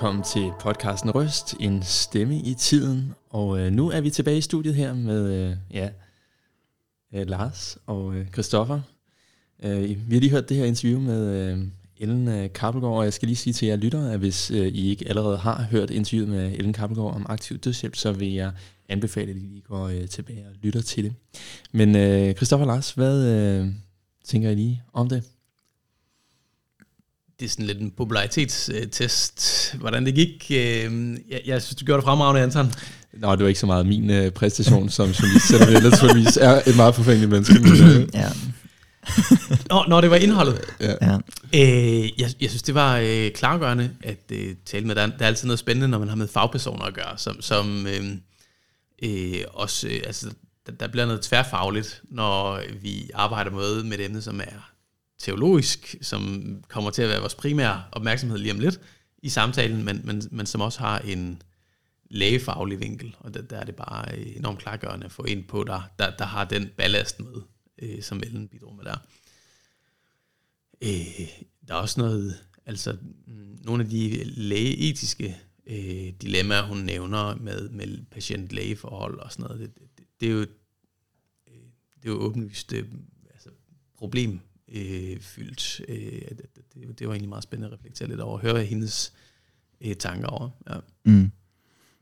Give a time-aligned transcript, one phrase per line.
[0.00, 3.14] Velkommen til podcasten Røst, en stemme i tiden.
[3.30, 5.88] Og øh, nu er vi tilbage i studiet her med øh, ja,
[7.14, 8.80] øh, Lars og øh, Christoffer.
[9.62, 11.58] Øh, vi har lige hørt det her interview med øh,
[11.96, 14.90] Ellen øh, Kappelgaard, og jeg skal lige sige til jer lyttere, at hvis øh, I
[14.90, 18.52] ikke allerede har hørt interviewet med Ellen Kappelgaard om aktiv dødshjælp, så vil jeg
[18.88, 21.14] anbefale, at I lige går øh, tilbage og lytter til det.
[21.72, 23.68] Men øh, Christoffer og Lars, hvad øh,
[24.24, 25.24] tænker I lige om det?
[27.40, 30.46] Det er sådan lidt en popularitetstest, hvordan det gik.
[30.50, 32.72] Øh, jeg, jeg synes, du gjorde det fremragende, Anton.
[33.12, 36.62] Nå, det var ikke så meget min øh, præstation som journalist, selvom jeg naturligvis er
[36.66, 37.60] et meget forfængeligt menneske.
[37.60, 38.08] Men, øh.
[38.14, 38.28] ja.
[39.70, 40.60] nå, nå, det var indholdet.
[40.80, 40.94] Ja.
[41.02, 41.16] ja.
[41.54, 44.94] Øh, jeg, jeg synes, det var øh, klargørende at øh, tale med.
[44.94, 47.86] Der, der er altid noget spændende, når man har med fagpersoner at gøre, som, som
[47.86, 48.04] øh,
[49.02, 50.30] øh, også, øh, altså,
[50.66, 54.70] der, der bliver noget tværfagligt, når vi arbejder med, med et emne, som er
[55.20, 58.80] teologisk, som kommer til at være vores primære opmærksomhed lige om lidt
[59.22, 61.42] i samtalen, men, men, men som også har en
[62.10, 65.82] lægefaglig vinkel, og der, der er det bare enormt klargørende at få ind på, der,
[65.98, 67.42] der, der har den ballast med,
[67.82, 68.96] øh, som Ellen bidrog med der.
[70.82, 71.28] Øh,
[71.68, 77.68] der er også noget, altså mm, nogle af de lægeetiske øh, dilemmaer, hun nævner med,
[77.68, 80.46] med patient-lægeforhold og sådan noget, det, det, det er jo øh,
[81.94, 82.88] det er jo åbenlyst øh,
[83.34, 83.50] altså
[83.98, 84.40] problem
[84.74, 85.80] øh, fyldt.
[85.88, 85.96] Øh,
[86.28, 89.12] det, det, det var egentlig meget spændende at reflektere lidt over, høre hendes
[89.80, 90.48] øh, tanker over.
[90.70, 90.74] Ja.
[91.04, 91.30] Mm.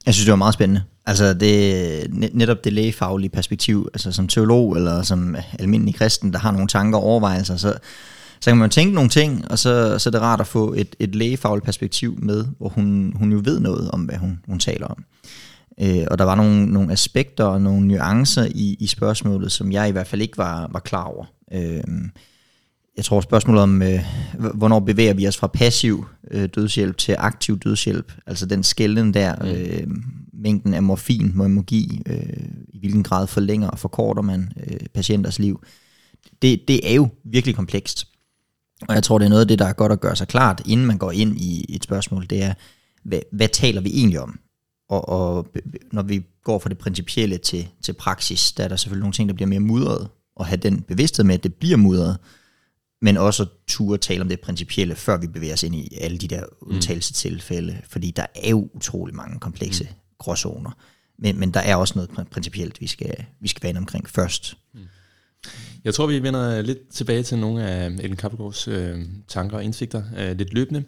[0.07, 0.83] Jeg synes, det var meget spændende.
[1.07, 6.53] Altså det, netop det lægefaglige perspektiv, altså som teolog eller som almindelig kristen, der har
[6.53, 7.79] nogle tanker og overvejelser, så,
[8.41, 10.97] så kan man tænke nogle ting, og så, så er det rart at få et,
[10.99, 14.87] et lægefagligt perspektiv med, hvor hun, hun jo ved noget om, hvad hun, hun taler
[14.87, 15.05] om.
[15.81, 19.89] Øh, og der var nogle, nogle aspekter og nogle nuancer i, i spørgsmålet, som jeg
[19.89, 21.25] i hvert fald ikke var, var klar over.
[21.53, 21.85] Øh,
[22.99, 24.05] jeg tror spørgsmålet om, øh,
[24.55, 29.37] hvornår bevæger vi os fra passiv øh, dødshjælp til aktiv dødshjælp, altså den skælden der,
[29.37, 29.49] mm.
[29.49, 29.87] øh,
[30.33, 34.81] mængden af morfin må man give, øh, i hvilken grad forlænger og forkorter man øh,
[34.95, 35.65] patienters liv,
[36.43, 38.09] det, det er jo virkelig komplekst.
[38.89, 40.63] Og jeg tror, det er noget af det, der er godt at gøre sig klart,
[40.67, 42.55] inden man går ind i et spørgsmål, det er,
[43.05, 44.39] hvad, hvad taler vi egentlig om?
[44.89, 45.47] Og, og
[45.93, 49.29] når vi går fra det principielle til, til praksis, der er der selvfølgelig nogle ting,
[49.29, 52.17] der bliver mere mudret, og have den bevidsthed med, at det bliver mudret,
[53.03, 56.19] men også at turde tale om det principielle, før vi bevæger os ind i alle
[56.19, 56.77] de der mm.
[56.77, 57.89] udtalelsestilfælde, mm.
[57.89, 59.91] fordi der er jo utrolig mange komplekse mm.
[60.19, 60.71] gråzoner.
[61.19, 64.57] Men, men der er også noget principielt, vi skal, vi skal vende omkring først.
[64.75, 64.81] Mm.
[65.85, 70.03] Jeg tror, vi vender lidt tilbage til nogle af Ellen Kappelgaards øh, tanker og indsigter
[70.19, 70.83] øh, lidt løbende.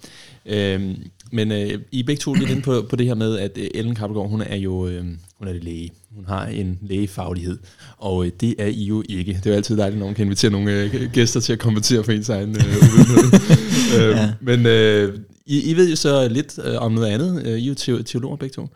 [0.46, 0.96] Øh,
[1.32, 3.66] men øh, I er begge to lidt inde på, på det her med, at øh,
[3.74, 5.04] Ellen Kappelgaard, hun er jo øh,
[5.38, 5.90] hun er læge.
[6.14, 7.58] Hun har en lægefaglighed,
[7.98, 9.32] og øh, det er I jo ikke.
[9.32, 12.04] Det er jo altid dejligt, når man kan invitere nogle øh, gæster til at kommentere
[12.04, 12.64] for ens egen øh,
[14.00, 14.32] øh, ja.
[14.40, 17.46] Men øh, I, I ved jo så lidt øh, om noget andet.
[17.46, 18.68] Øh, I er jo teologer begge to.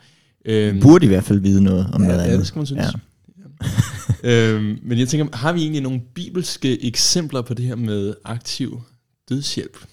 [0.44, 2.32] Øh, Burde i hvert fald vide noget om ja, noget andet.
[2.32, 2.84] Ja, det skal man synes.
[2.84, 2.90] Ja.
[4.30, 8.82] øhm, men jeg tænker, har vi egentlig nogle bibelske eksempler på det her med aktiv
[9.28, 9.84] dødshjælp?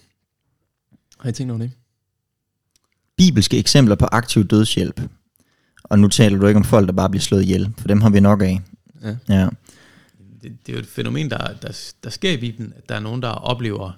[1.19, 1.71] Har I tænkt over det?
[3.17, 5.01] Bibelske eksempler på aktiv dødshjælp.
[5.83, 8.09] Og nu taler du ikke om folk, der bare bliver slået ihjel, for dem har
[8.09, 8.61] vi nok af.
[9.03, 9.15] Ja.
[9.29, 9.47] ja.
[10.43, 12.99] Det, det er jo et fænomen, der, der, der sker i Bibelen, at der er
[12.99, 13.91] nogen, der oplever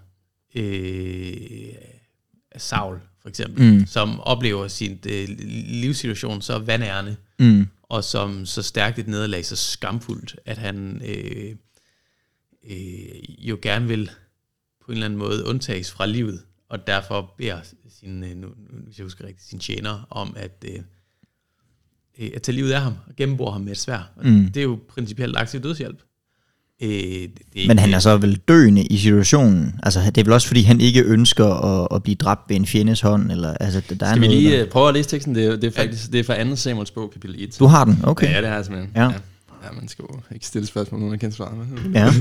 [0.55, 1.34] øh,
[2.57, 3.85] Saul, for eksempel, mm.
[3.85, 5.28] som oplever sin øh,
[5.67, 11.55] livssituation så vandærende, mm og som så stærkt et nederlag, så skamfuldt, at han øh,
[12.63, 14.11] øh, jo gerne vil
[14.85, 18.97] på en eller anden måde undtages fra livet, og derfor beder sin, øh, nu, hvis
[18.97, 20.79] jeg husker rigtigt, sin tjener om at, øh,
[22.19, 24.11] øh, at tage livet af ham og gennembore ham med et svær.
[24.23, 24.45] Mm.
[24.51, 26.03] Det er jo principielt aktiv dødshjælp.
[26.83, 29.79] Øh, det, Men han er så vel døende i situationen.
[29.83, 32.66] Altså, det er vel også, fordi han ikke ønsker at, at blive dræbt ved en
[32.66, 33.31] fjendes hånd.
[33.31, 34.63] Eller, altså, der Skal er vi lige der...
[34.63, 35.35] Øh, prøve at læse teksten?
[35.35, 36.55] Det er, det er faktisk det er fra 2.
[36.55, 37.55] Samuels bog, kapitel 1.
[37.59, 37.99] Du har den?
[38.03, 38.31] Okay.
[38.31, 38.91] Ja, det har jeg simpelthen.
[38.96, 39.03] Ja.
[39.03, 39.13] ja.
[39.63, 41.67] Ja, man skal jo ikke stille spørgsmål, nogen har kendt svaret.
[41.93, 42.08] Ja.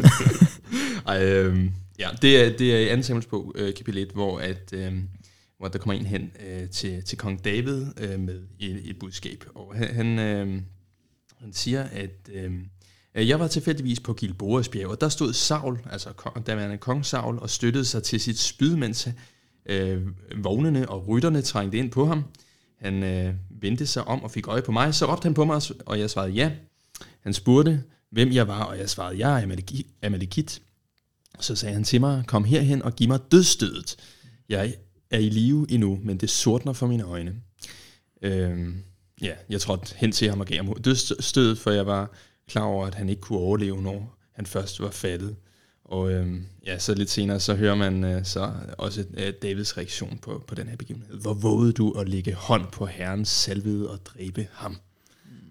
[1.12, 1.64] Ej, øh,
[1.98, 3.02] ja, det er, det er i 2.
[3.02, 4.92] Samuels bog, øh, kapitel 1, hvor, at, øh,
[5.58, 9.44] hvor der kommer en hen øh, til, til kong David øh, med et, et budskab.
[9.54, 10.60] Og han, han, øh,
[11.40, 12.30] han siger, at...
[12.34, 12.50] Øh,
[13.14, 16.08] Øh, jeg var tilfældigvis på Gilboas bjerg, og der stod Saul, altså
[16.46, 19.08] der var en kong Saul, og støttede sig til sit spyd, mens
[19.66, 20.02] øh,
[20.36, 22.24] vognene og rytterne trængte ind på ham.
[22.80, 25.62] Han øh, vendte sig om og fik øje på mig, så råbte han på mig,
[25.86, 26.52] og jeg svarede ja.
[27.20, 30.62] Han spurgte, hvem jeg var, og jeg svarede, jeg er Amalekit.
[31.40, 33.96] Så sagde han til mig, kom herhen og giv mig dødstødet.
[34.48, 34.74] Jeg
[35.10, 37.34] er i live endnu, men det sortner for mine øjne.
[38.22, 38.76] Øhm,
[39.22, 42.14] ja, jeg trådte hen til ham og gav ham dødstødet, for jeg var
[42.52, 45.36] klar over, at han ikke kunne overleve, når han først var faldet.
[45.84, 50.18] Og øh, ja, så lidt senere, så hører man øh, så også øh, Davids reaktion
[50.18, 51.20] på, på den her begivenhed.
[51.20, 54.76] Hvor vågede du at lægge hånd på herrens salvede og dræbe ham?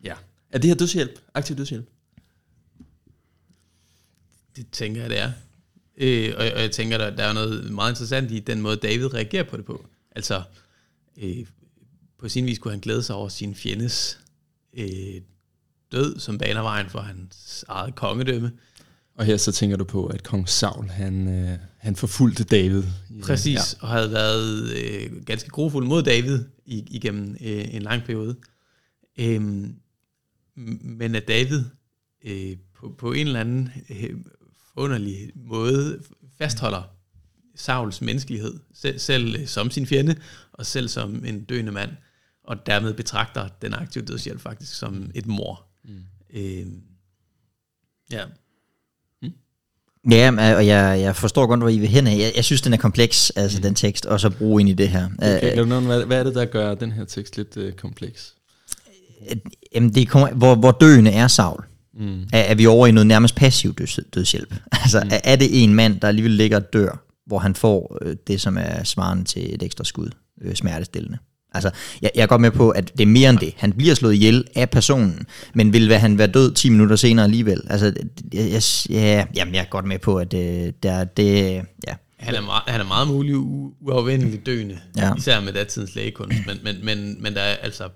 [0.03, 0.13] Ja.
[0.51, 1.19] Er det her dødshjælp?
[1.33, 1.85] Aktiv dødshjælp?
[4.55, 5.31] Det tænker jeg, det er.
[5.97, 9.13] Øh, og, og jeg tænker, der, der er noget meget interessant i den måde, David
[9.13, 9.85] reagerer på det på.
[10.11, 10.43] Altså,
[11.17, 11.45] øh,
[12.17, 14.19] på sin vis kunne han glæde sig over sin fjendes
[14.73, 15.21] øh,
[15.91, 18.51] død, som baner vejen for hans eget kongedømme.
[19.15, 22.83] Og her så tænker du på, at kong Saul, han, øh, han forfulgte David.
[23.23, 23.87] Præcis, ja.
[23.87, 28.35] og havde været øh, ganske grofuld mod David i, igennem øh, en lang periode.
[29.19, 29.75] Øhm,
[30.81, 31.63] men at David
[32.25, 34.15] øh, på, på en eller anden øh,
[34.75, 35.99] underlig måde
[36.37, 36.83] fastholder
[37.55, 40.15] Sauls menneskelighed, selv, selv øh, som sin fjende,
[40.53, 41.91] og selv som en døende mand,
[42.43, 45.70] og dermed betragter den aktive dødshjælp faktisk som et mor.
[45.85, 46.03] Mm.
[46.33, 46.65] Øh,
[48.11, 48.25] ja.
[49.21, 49.31] Mm.
[50.11, 52.17] Ja, og jeg, jeg forstår godt, hvor I vil hen af.
[52.17, 53.61] Jeg, jeg synes, den er kompleks, altså mm.
[53.61, 55.09] den tekst, og så bruge ind i det her.
[55.17, 58.35] Okay, uh, hvad, hvad er det, der gør den her tekst lidt uh, kompleks?
[59.75, 61.63] Jamen, det kommer, hvor, hvor døende er Saul.
[61.93, 62.21] Mm.
[62.33, 64.55] Er, er vi over i noget nærmest passiv døds, dødshjælp?
[64.71, 65.09] Altså, mm.
[65.11, 68.41] er, er det en mand, der alligevel ligger og dør, hvor han får øh, det,
[68.41, 70.09] som er svarende til et ekstra skud,
[70.41, 71.17] øh, smertestillende?
[71.51, 71.71] Altså,
[72.01, 73.53] jeg, jeg er godt med på, at det er mere end det.
[73.57, 77.61] Han bliver slået ihjel af personen, men vil han være død 10 minutter senere alligevel?
[77.69, 77.93] Altså,
[78.33, 81.55] jeg, jeg, ja, jamen, jeg er godt med på, at det, der, det
[81.87, 81.93] ja.
[82.17, 85.15] Han er, meget, han er meget mulig uafvendelig døende, ja.
[85.17, 87.89] især med datidens lægekunst, men, men, men, men der er altså,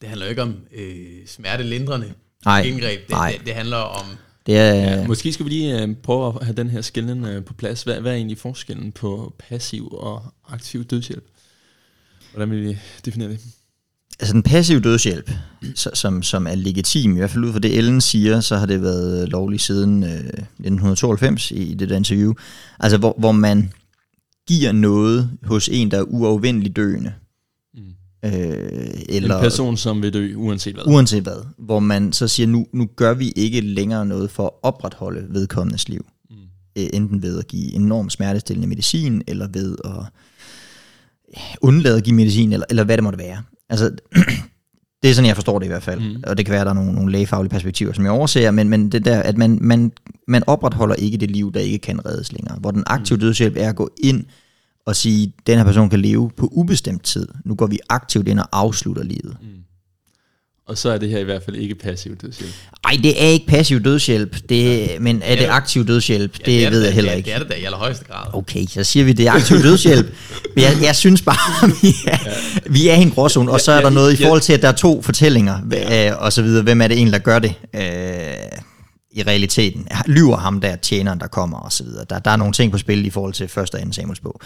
[0.00, 2.12] det handler jo ikke om øh, smertelindrende
[2.44, 3.00] nej, indgreb.
[3.00, 3.34] Det, nej.
[3.38, 4.06] Det, det handler om...
[4.46, 7.44] Det er, ja, måske skal vi lige øh, prøve at have den her skillen øh,
[7.44, 7.82] på plads.
[7.82, 11.24] Hvad, hvad er egentlig forskellen på passiv og aktiv dødshjælp?
[12.38, 13.40] Hvordan vil vi definere det?
[14.20, 15.30] Altså den passive dødshjælp,
[15.74, 18.82] som, som er legitim, i hvert fald ud fra det Ellen siger, så har det
[18.82, 22.34] været lovligt siden øh, 1992 i, i det der interview.
[22.80, 23.72] Altså hvor, hvor man
[24.48, 27.12] giver noget hos en, der er uafvendelig døende,
[28.24, 28.30] Øh,
[29.08, 30.84] eller, en person, som vil dø, uanset hvad.
[30.86, 31.44] Uanset hvad.
[31.58, 35.88] Hvor man så siger, nu, nu gør vi ikke længere noget for at opretholde vedkommendes
[35.88, 36.06] liv.
[36.30, 36.36] Mm.
[36.78, 40.06] Øh, enten ved at give enorm smertestillende medicin, eller ved at
[41.60, 43.42] undlade at give medicin, eller, eller hvad det måtte være.
[43.68, 43.90] Altså,
[45.02, 46.00] det er sådan, jeg forstår det i hvert fald.
[46.00, 46.22] Mm.
[46.26, 48.68] Og det kan være, at der er nogle, nogle lægefaglige perspektiver, som jeg overser, men,
[48.68, 49.92] men det der, at man, man,
[50.28, 52.58] man opretholder ikke det liv, der ikke kan reddes længere.
[52.58, 53.20] Hvor den aktive mm.
[53.20, 54.24] dødshjælp er at gå ind
[54.86, 57.28] og sige, den her person kan leve på ubestemt tid.
[57.44, 59.36] Nu går vi aktivt ind og afslutter livet.
[59.40, 59.48] Mm.
[60.68, 62.52] Og så er det her i hvert fald ikke passiv dødshjælp.
[62.84, 64.98] Nej, det er ikke passiv dødshjælp, det, ja.
[64.98, 66.38] men er det aktiv dødshjælp?
[66.38, 67.26] Ja, det, det ved jeg heller ikke.
[67.26, 68.26] Det er det da i allerhøjeste grad.
[68.32, 70.06] Okay, så siger vi, det er aktiv dødshjælp.
[70.54, 72.32] men jeg, jeg synes bare, vi er, ja.
[72.66, 74.68] vi er i en gråzone, og så er der noget i forhold til, at der
[74.68, 76.10] er to fortællinger, ja.
[76.10, 76.62] øh, og så videre.
[76.62, 77.54] Hvem er det egentlig, der gør det?
[77.74, 77.82] Øh,
[79.10, 79.88] i realiteten.
[80.06, 82.04] Lyver ham der tjeneren, der kommer og så videre.
[82.10, 84.40] Der, der er nogle ting på spil i forhold til første og anden Samuels bog.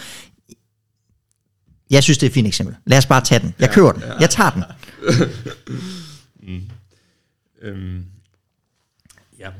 [1.89, 2.75] Jeg synes, det er et fint eksempel.
[2.85, 3.53] Lad os bare tage den.
[3.59, 4.03] Jeg kører den.
[4.19, 4.63] Jeg tager den.
[6.47, 6.69] mm.
[7.61, 8.05] øhm.
[9.37, 9.51] Ja.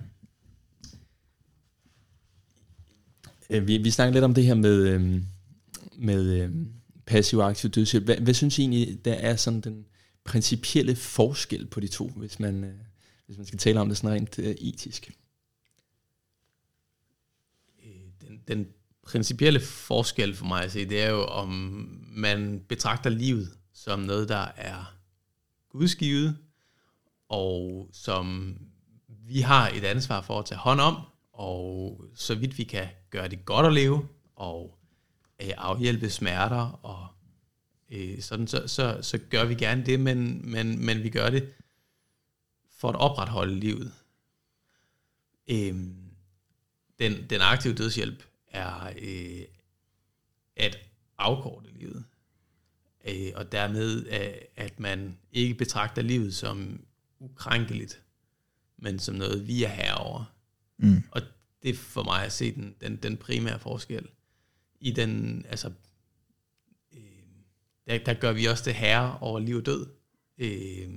[3.49, 5.25] Øh, vi, vi snakker lidt om det her med, øhm,
[5.97, 6.73] med øhm,
[7.05, 8.05] passiv og aktiv dødshjælp.
[8.05, 9.85] Hvad, hvad synes I egentlig, der er sådan den
[10.23, 12.73] principielle forskel på de to, hvis man, øh,
[13.25, 15.11] hvis man skal tale om det sådan rent øh, etisk?
[17.85, 18.67] Øh, den, den
[19.03, 21.49] principielle forskel for mig at se, det er jo, om
[22.15, 24.97] man betragter livet som noget, der er
[25.69, 26.37] gudsgivet,
[27.29, 28.57] og som
[29.07, 30.95] vi har et ansvar for at tage hånd om,
[31.33, 34.77] og så vidt vi kan gøre det godt at leve, og
[35.41, 37.07] øh, afhjælpe smerter, og
[37.89, 41.53] øh, sådan, så, så, så gør vi gerne det, men, men, men vi gør det
[42.77, 43.93] for at opretholde livet.
[45.47, 45.75] Øh,
[46.99, 49.41] den, den aktive dødshjælp er øh,
[50.55, 50.77] at
[51.17, 52.05] afkorte livet.
[53.07, 56.85] Øh, og dermed, øh, at man ikke betragter livet som
[57.23, 58.01] ukrænkeligt,
[58.77, 60.35] men som noget, vi er herover.
[60.77, 61.03] Mm.
[61.11, 61.21] Og
[61.63, 64.07] det er for mig at se den, den, den primære forskel.
[64.79, 65.71] I den, altså,
[66.93, 66.99] øh,
[67.87, 69.87] der, der gør vi også det herre over liv og død.
[70.37, 70.89] Øh,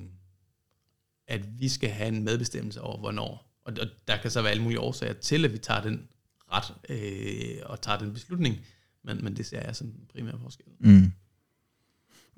[1.29, 3.61] at vi skal have en medbestemmelse over, hvornår.
[3.65, 6.09] Og, og der kan så være alle mulige årsager til, at vi tager den
[6.53, 8.57] ret øh, og tager den beslutning,
[9.03, 10.67] men, men det ser jeg som primær forskel.
[10.79, 11.13] Mm.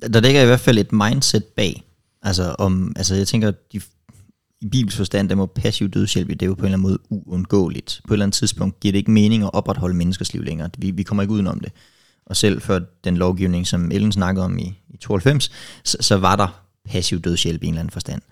[0.00, 1.87] Der ligger i hvert fald et mindset bag.
[2.22, 3.80] Altså, om, altså jeg tænker, de,
[4.60, 6.98] i Bibels forstand, der må passiv dødshjælp, det er jo på en eller anden måde
[7.10, 8.00] uundgåeligt.
[8.08, 10.70] På et eller andet tidspunkt giver det ikke mening at opretholde menneskers liv længere.
[10.78, 11.72] Vi, vi kommer ikke udenom det.
[12.26, 15.50] Og selv før den lovgivning, som Ellen snakkede om i, i 92,
[15.84, 18.22] så, så var der passiv dødshjælp i en eller anden forstand.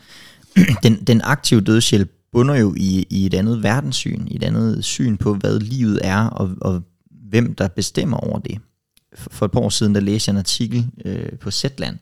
[0.83, 5.17] den, den aktive dødshjælp bunder jo i, i et andet verdenssyn, i et andet syn
[5.17, 8.59] på, hvad livet er, og, og hvem der bestemmer over det.
[9.15, 11.99] For, for et par år siden, der læste jeg en artikel øh, på Zetland,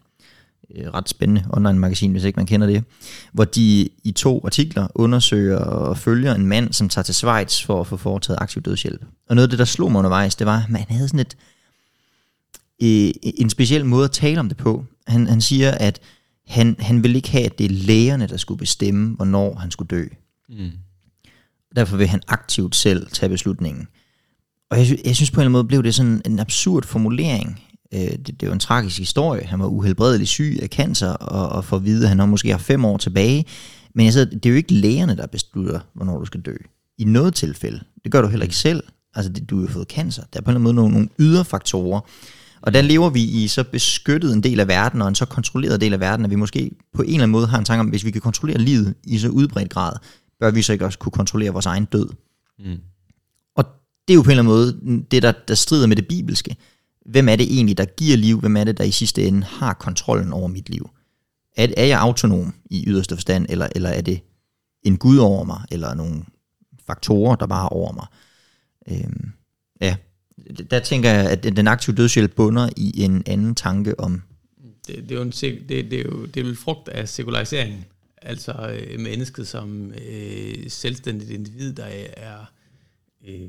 [0.95, 2.85] ret spændende online-magasin, hvis ikke man kender det,
[3.33, 7.81] hvor de i to artikler undersøger og følger en mand, som tager til Schweiz for
[7.81, 9.05] at få foretaget aktiv dødshjælp.
[9.29, 11.37] Og noget af det, der slog mig undervejs, det var, at man havde sådan et,
[12.83, 14.85] øh, en speciel måde at tale om det på.
[15.07, 16.01] Han, han siger, at
[16.47, 19.89] han, han ville ikke have, at det er lægerne, der skulle bestemme, hvornår han skulle
[19.89, 20.05] dø.
[20.49, 20.71] Mm.
[21.77, 23.89] Derfor vil han aktivt selv tage beslutningen.
[24.71, 27.61] Og jeg, jeg synes på en eller anden måde blev det sådan en absurd formulering.
[27.95, 29.45] Øh, det, det er jo en tragisk historie.
[29.45, 32.59] Han var uhelbredelig syg af cancer, og, og for at vide, at han måske har
[32.59, 33.47] fem år tilbage.
[33.95, 36.55] Men jeg siger, det er jo ikke lægerne, der beslutter, hvornår du skal dø.
[36.99, 37.81] I noget tilfælde.
[38.05, 38.83] Det gør du heller ikke selv.
[39.15, 40.23] Altså, det, du har fået cancer.
[40.33, 42.01] Der er på en eller anden måde nogle, nogle ydre faktorer.
[42.63, 45.81] Og der lever vi i så beskyttet en del af verden, og en så kontrolleret
[45.81, 47.87] del af verden, at vi måske på en eller anden måde har en tanke om,
[47.87, 49.93] hvis vi kan kontrollere livet i så udbredt grad,
[50.41, 52.09] bør vi så ikke også kunne kontrollere vores egen død.
[52.59, 52.77] Mm.
[53.57, 53.65] Og
[54.09, 56.57] det er jo på en eller anden måde det, der, der strider med det bibelske.
[57.05, 58.41] Hvem er det egentlig, der giver liv?
[58.41, 60.91] Hvem er det, der i sidste ende har kontrollen over mit liv?
[61.57, 64.21] Er, er jeg autonom i yderste forstand, eller, eller er det
[64.83, 66.25] en Gud over mig, eller nogle
[66.87, 68.07] faktorer, der bare er over mig?
[68.89, 69.33] Øhm,
[69.81, 69.97] ja,
[70.71, 74.23] der tænker jeg, at den aktive dødshjælp bunder i en anden tanke om...
[74.87, 77.85] Det, det, er, jo en, det, det er jo det er jo frugt af sekulariseringen.
[78.23, 81.85] Altså øh, mennesket som øh, selvstændigt individ, der
[82.17, 82.53] er
[83.29, 83.49] øh,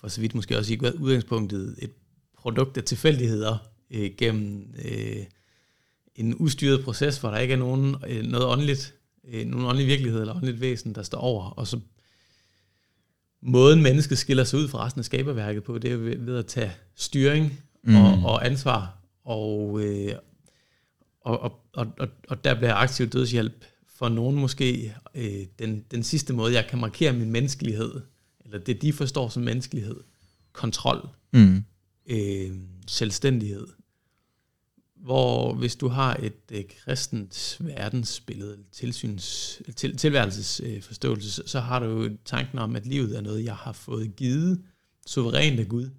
[0.00, 1.90] for så vidt måske også i udgangspunktet et
[2.46, 3.58] produkt af tilfældigheder
[3.90, 5.24] øh, gennem øh,
[6.14, 8.94] en ustyret proces, hvor der ikke er nogen, øh, noget åndeligt,
[9.28, 11.80] øh, nogen åndelig virkelighed eller åndeligt væsen, der står over, og så
[13.42, 16.46] måden mennesket skiller sig ud fra resten af skaberværket på, det er ved, ved at
[16.46, 17.96] tage styring mm.
[17.96, 20.14] og, og ansvar, og, øh,
[21.20, 26.02] og, og, og, og, og der bliver aktiv dødshjælp for nogen måske øh, den, den
[26.02, 28.00] sidste måde, jeg kan markere min menneskelighed,
[28.44, 29.96] eller det de forstår som menneskelighed,
[30.52, 31.64] kontrol, mm.
[32.06, 33.66] Øh, selvstændighed.
[34.94, 42.08] Hvor hvis du har et øh, kristent verdensbillede, tilsyns, til, tilværelsesforståelse, øh, så har du
[42.24, 44.62] tanken om, at livet er noget, jeg har fået givet
[45.06, 45.90] suverænt af Gud,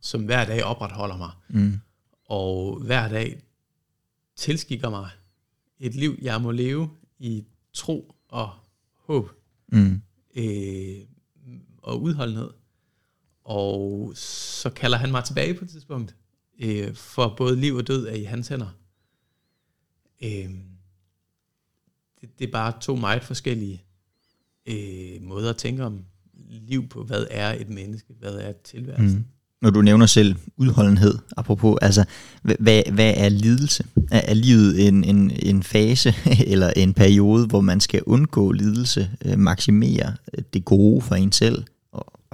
[0.00, 1.30] som hver dag opretholder mig.
[1.48, 1.80] Mm.
[2.24, 3.42] Og hver dag
[4.36, 5.10] tilskikker mig
[5.78, 8.50] et liv, jeg må leve i tro og
[8.96, 9.30] håb
[9.68, 10.02] mm.
[10.36, 10.96] øh,
[11.82, 12.50] og udholdenhed.
[13.44, 16.14] Og så kalder han mig tilbage på et tidspunkt,
[16.60, 18.76] øh, for både liv og død er i hans hænder.
[20.22, 20.50] Øh,
[22.20, 23.82] det, det er bare to meget forskellige
[24.66, 26.04] øh, måder at tænke om
[26.50, 27.02] liv på.
[27.02, 28.14] Hvad er et menneske?
[28.18, 29.18] Hvad er tilværelsen?
[29.18, 29.24] Mm.
[29.62, 32.04] Når du nævner selv udholdenhed, apropos, altså,
[32.42, 33.84] hvad, hvad er lidelse?
[34.10, 36.14] Er, er livet en, en, en fase
[36.52, 40.14] eller en periode, hvor man skal undgå lidelse, øh, maksimere
[40.52, 41.64] det gode for en selv?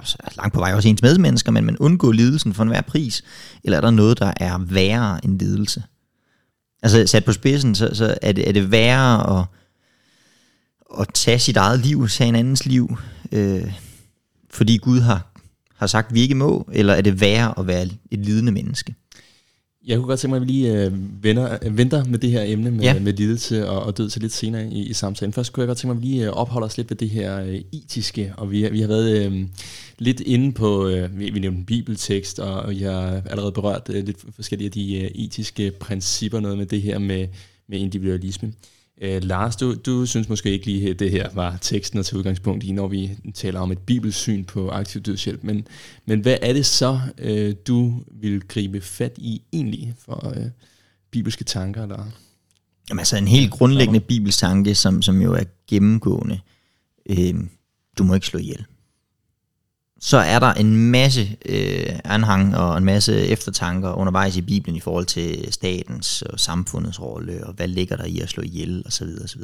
[0.01, 3.23] Altså, langt på vej også ens medmennesker, men man undgår lidelsen for enhver pris?
[3.63, 5.83] Eller er der noget, der er værre end lidelse?
[6.83, 9.45] Altså sat på spidsen, så, så er, det, er det værre at,
[10.99, 12.97] at tage sit eget liv, tage en andens liv,
[13.31, 13.73] øh,
[14.49, 15.31] fordi Gud har,
[15.75, 18.95] har sagt, at vi ikke må, eller er det værre at være et lidende menneske?
[19.87, 22.43] Jeg kunne godt tænke mig, at vi lige øh, vender, øh, venter med det her
[22.45, 22.99] emne med, ja.
[22.99, 25.33] med lidelse og, og død til lidt senere i, i samtalen.
[25.33, 27.09] Først kunne jeg godt tænke mig, at vi lige øh, opholder os lidt ved det
[27.09, 29.47] her øh, etiske, og vi, vi har været øh,
[29.99, 33.89] lidt inde på, øh, vi, vi nævnte en bibeltekst, og, og jeg har allerede berørt
[33.89, 37.27] øh, lidt forskellige af de øh, etiske principper, noget med det her med,
[37.67, 38.47] med individualisme.
[38.47, 38.53] Øh,
[39.01, 42.63] Lars, du, du synes måske ikke lige, at det her var teksten at tage udgangspunkt
[42.63, 45.43] i, når vi taler om et bibelsyn på aktiv dødshjælp.
[45.43, 45.67] Men,
[46.05, 50.45] men hvad er det så, øh, du vil gribe fat i egentlig for øh,
[51.11, 51.85] bibelske tanker?
[51.85, 52.11] Der?
[52.89, 56.39] Jamen altså en helt grundlæggende bibelstanke, som, som jo er gennemgående.
[57.09, 57.33] Øh,
[57.97, 58.65] du må ikke slå ihjel
[60.03, 64.79] så er der en masse øh, anhang og en masse eftertanker undervejs i Bibelen i
[64.79, 69.07] forhold til statens og samfundets rolle, og hvad ligger der i at slå ihjel, osv.
[69.23, 69.41] osv.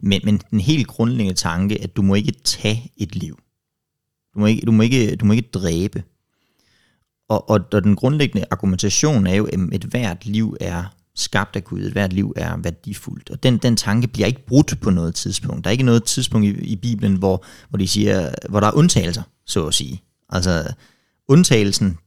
[0.00, 3.38] Men, men den helt grundlæggende tanke, at du må ikke tage et liv.
[4.34, 6.02] Du må ikke, du må ikke, du må ikke dræbe.
[7.28, 10.84] Og, og, og den grundlæggende argumentation er jo, at et hvert liv er
[11.16, 13.30] skabt af Gud, et hvert liv er værdifuldt.
[13.30, 15.64] Og den, den tanke bliver ikke brudt på noget tidspunkt.
[15.64, 18.72] Der er ikke noget tidspunkt i, i Bibelen, hvor, hvor, de siger, hvor der er
[18.72, 20.02] undtagelser så at sige.
[20.28, 20.72] Altså,
[21.28, 21.98] undtagelsen,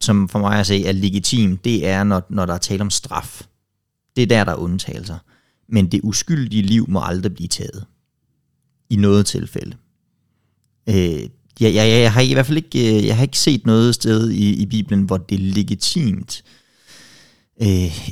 [0.00, 2.90] som for mig at se er legitim, det er, når, når der er tale om
[2.90, 3.42] straf.
[4.16, 5.18] Det er der, der er undtagelser.
[5.68, 7.86] Men det uskyldige liv må aldrig blive taget.
[8.90, 9.76] I noget tilfælde.
[10.88, 11.28] Øh,
[11.60, 14.30] jeg, jeg, jeg, har i hvert fald ikke, øh, jeg har ikke set noget sted
[14.30, 16.44] i, i Bibelen, hvor det er legitimt.
[17.62, 18.08] Øh,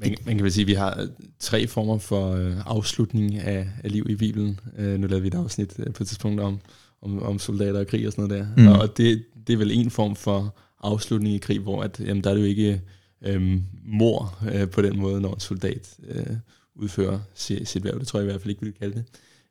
[0.00, 1.08] man, man kan vel sige, at vi har
[1.40, 4.60] tre former for øh, afslutning af, af liv i Bibelen.
[4.78, 6.60] Øh, nu lavede vi et afsnit øh, på et tidspunkt om,
[7.02, 8.62] om, om soldater og krig og sådan noget der.
[8.62, 8.80] Mm.
[8.80, 12.30] Og det, det er vel en form for afslutning i krig, hvor at, jamen, der
[12.30, 12.80] er det jo ikke
[13.26, 16.36] øh, mor øh, på den måde, når en soldat øh,
[16.74, 17.98] udfører sit, sit værv.
[17.98, 19.04] Det tror jeg i hvert fald ikke, vi vil kalde det.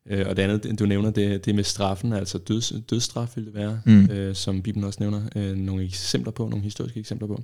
[0.10, 3.54] Øh, og det andet, du nævner, det, det med straffen, altså døds, dødsstraf vil det
[3.54, 4.06] være, mm.
[4.06, 7.44] øh, som Bibelen også nævner øh, nogle eksempler på, nogle historiske eksempler på.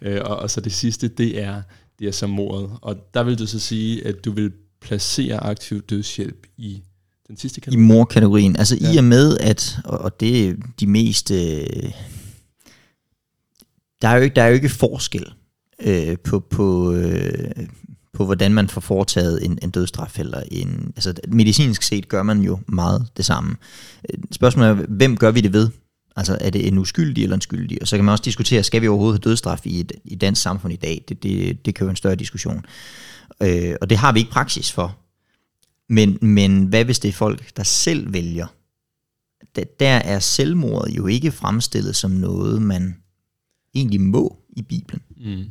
[0.00, 1.62] Øh, og, og så det sidste, det er,
[1.98, 2.70] det er som mordet.
[2.82, 6.82] Og der vil du så sige, at du vil placere aktiv dødshjælp i
[7.28, 7.82] den sidste kategori?
[7.82, 8.56] I morkategorien.
[8.56, 8.92] Altså ja.
[8.92, 11.30] i og med, at, og det er de mest...
[11.30, 11.66] Øh,
[14.02, 15.32] der, er jo ikke, der er jo ikke forskel
[15.82, 17.66] øh, på, på, øh,
[18.12, 20.18] på, hvordan man får foretaget en, en dødstraf.
[20.18, 23.56] Eller en, altså, medicinsk set gør man jo meget det samme.
[24.32, 25.68] Spørgsmålet er, hvem gør vi det ved?
[26.16, 27.78] Altså er det en uskyldig eller en skyldig?
[27.80, 30.42] Og så kan man også diskutere, skal vi overhovedet have dødstraf i et i dansk
[30.42, 31.04] samfund i dag?
[31.08, 32.64] Det, det, det kan jo en større diskussion.
[33.42, 34.96] Øh, og det har vi ikke praksis for.
[35.88, 38.46] Men, men hvad hvis det er folk, der selv vælger?
[39.56, 43.02] Der, der er selvmordet jo ikke fremstillet som noget, man
[43.74, 45.02] egentlig må i Bibelen.
[45.16, 45.50] Mm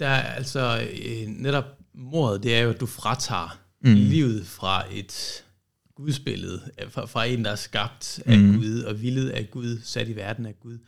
[0.00, 3.94] der er altså øh, netop mordet, det er jo, at du fratager mm.
[3.94, 5.44] livet fra et
[5.94, 8.56] gudsbillede, fra, fra en, der er skabt af mm.
[8.56, 10.78] Gud og villet af Gud, sat i verden af Gud.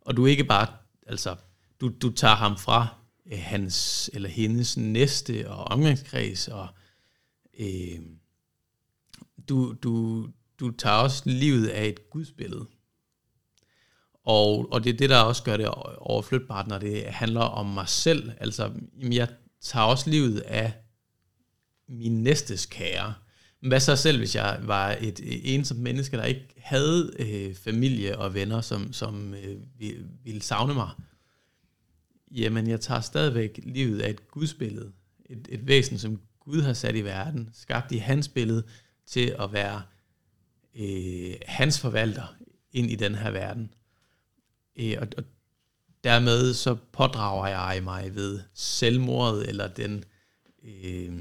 [0.00, 0.66] Og du ikke bare,
[1.06, 1.36] altså,
[1.80, 2.86] du, du tager ham fra
[3.32, 6.68] øh, hans eller hendes næste og omgangskreds, og
[7.58, 8.00] øh,
[9.48, 10.26] du, du,
[10.60, 12.66] du tager også livet af et gudsbillede.
[14.24, 15.68] Og, og det er det, der også gør det
[15.98, 18.32] overflytbart, når det handler om mig selv.
[18.40, 19.28] Altså, jamen, jeg
[19.60, 20.72] tager også livet af
[21.88, 23.14] min næstes kære.
[23.60, 25.20] Men hvad så selv, hvis jeg var et
[25.54, 29.56] ensomt menneske, der ikke havde øh, familie og venner, som, som øh,
[30.24, 30.90] ville savne mig?
[32.30, 34.92] Jamen, jeg tager stadigvæk livet af et gudsbillede.
[35.26, 38.64] Et, et væsen, som Gud har sat i verden, skabt i hans billede,
[39.06, 39.82] til at være
[40.74, 42.36] øh, hans forvalter
[42.72, 43.74] ind i den her verden.
[44.76, 45.24] Øh, og, og
[46.04, 50.04] dermed så pådrager jeg mig ved selvmordet, eller den
[50.64, 51.12] øh,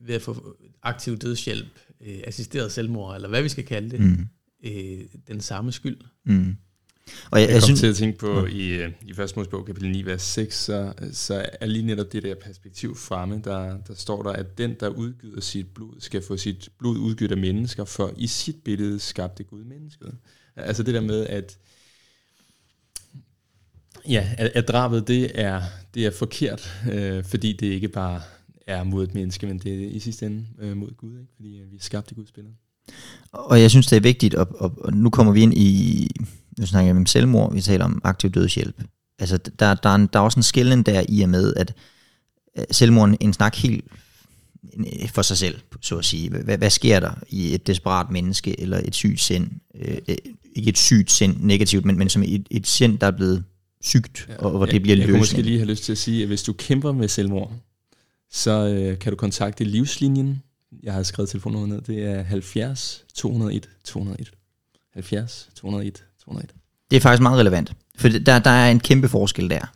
[0.00, 4.28] ved at få aktiv dødshjælp, øh, assisteret selvmord, eller hvad vi skal kalde det, mm.
[4.64, 6.00] øh, den samme skyld.
[6.24, 6.56] Mm.
[7.30, 8.52] Og jeg, jeg, jeg kom synes, til at tænke på, ja.
[8.52, 9.36] i, øh, i 1.
[9.36, 13.78] Mosebog kapitel 9, vers 6, så, så er lige netop det der perspektiv fremme, der,
[13.88, 17.38] der står der, at den, der udgyder sit blod, skal få sit blod udgivet af
[17.38, 20.14] mennesker, for i sit billede skabte Gud mennesket.
[20.56, 21.58] Altså det der med, at
[24.08, 25.62] ja, at, at drabet det er,
[25.94, 28.20] det er forkert, øh, fordi det ikke bare
[28.66, 31.32] er mod et menneske, men det er i sidste ende øh, mod Gud, ikke?
[31.36, 32.54] fordi øh, vi er skabt i Guds billede.
[33.32, 36.08] Og jeg synes, det er vigtigt, og, og, og nu kommer vi ind i,
[36.58, 38.82] nu snakker jeg om selvmord, vi taler om aktiv dødshjælp.
[39.18, 41.74] Altså, der, der, er, en, der er også en skælden der i og med, at
[42.58, 43.84] øh, selvmord er en snak helt
[44.78, 46.30] Øh, for sig selv, så at sige.
[46.30, 49.50] Hvad, hvad sker der i et desperat menneske, eller et sygt sind?
[49.74, 50.16] Øh, øh,
[50.52, 53.44] ikke et sygt sind negativt, men, men som et, et sind, der er blevet
[53.80, 55.06] sygt, ja, og hvor det bliver løst.
[55.06, 57.52] Jeg kunne måske lige have lyst til at sige, at hvis du kæmper med selvmord,
[58.30, 60.42] så øh, kan du kontakte Livslinjen.
[60.82, 61.96] Jeg har skrevet telefonnummeret ned.
[61.96, 64.30] Det er 70 201 201.
[64.94, 66.54] 70 201 201.
[66.90, 69.72] Det er faktisk meget relevant, for der, der er en kæmpe forskel der.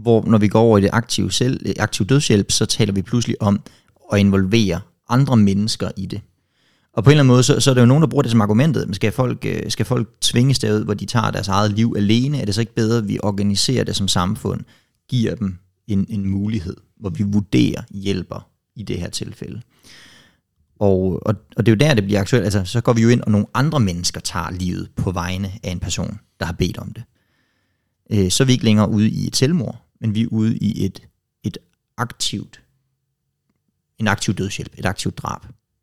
[0.00, 3.02] Hvor når vi går over i det aktive, selv, øh, aktive dødshjælp, så taler vi
[3.02, 3.60] pludselig om
[4.12, 6.20] at involvere andre mennesker i det.
[6.92, 8.30] Og på en eller anden måde, så, så er der jo nogen, der bruger det
[8.30, 8.88] som argumentet.
[8.88, 12.40] Men skal folk, øh, skal folk tvinges derud, hvor de tager deres eget liv alene?
[12.40, 14.60] Er det så ikke bedre, at vi organiserer det som samfund,
[15.08, 19.60] giver dem en, en mulighed, hvor vi vurderer hjælper i det her tilfælde?
[20.78, 22.44] Og, og, og det er jo der, det bliver aktuelt.
[22.44, 25.70] Altså, så går vi jo ind, og nogle andre mennesker tager livet på vegne af
[25.70, 27.02] en person, der har bedt om det.
[28.10, 30.84] Øh, så er vi ikke længere ude i et selvmord, men vi er ude i
[30.84, 31.02] et,
[31.44, 31.58] et
[31.96, 32.60] aktivt
[33.98, 35.40] en aktiv dødshjælp, et aktivt drab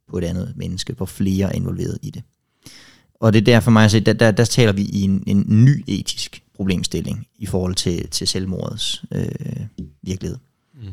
[0.09, 2.23] på et andet menneske, hvor flere er involveret i det.
[3.13, 5.45] Og det er derfor mig at se, der, der, der taler vi i en, en
[5.47, 9.25] ny etisk problemstilling i forhold til, til selvmordets øh,
[10.01, 10.37] virkelighed.
[10.73, 10.87] Mm.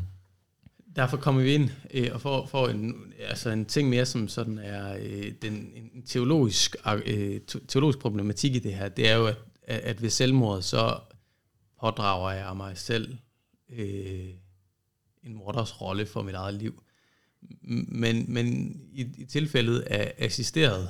[0.95, 4.57] Derfor kommer vi ind øh, og får, får en, altså en ting mere, som sådan
[4.57, 6.75] er øh, den, en teologisk,
[7.05, 8.89] øh, teologisk problematik i det her.
[8.89, 10.99] Det er jo, at, at ved selvmord, så
[11.79, 13.17] pådrager jeg mig selv
[13.69, 14.29] øh,
[15.23, 16.83] en morders rolle for mit eget liv.
[17.87, 20.89] Men, men i, i tilfældet af assisteret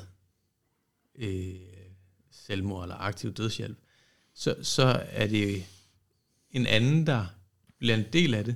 [1.16, 1.56] øh,
[2.32, 3.78] selvmord eller aktiv dødshjælp,
[4.34, 5.66] så, så er det
[6.52, 7.26] en anden, der
[7.78, 8.56] bliver en del af det.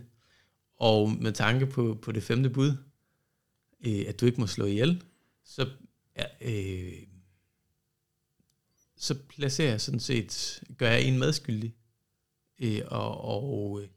[0.78, 2.78] Og med tanke på, på det femte bud,
[3.88, 5.04] øh, at du ikke må slå ihjel,
[5.46, 5.70] så,
[6.42, 6.94] øh,
[8.98, 11.76] så placerer jeg sådan set, gør jeg en medskyldig
[12.60, 13.88] Øh, og og øh,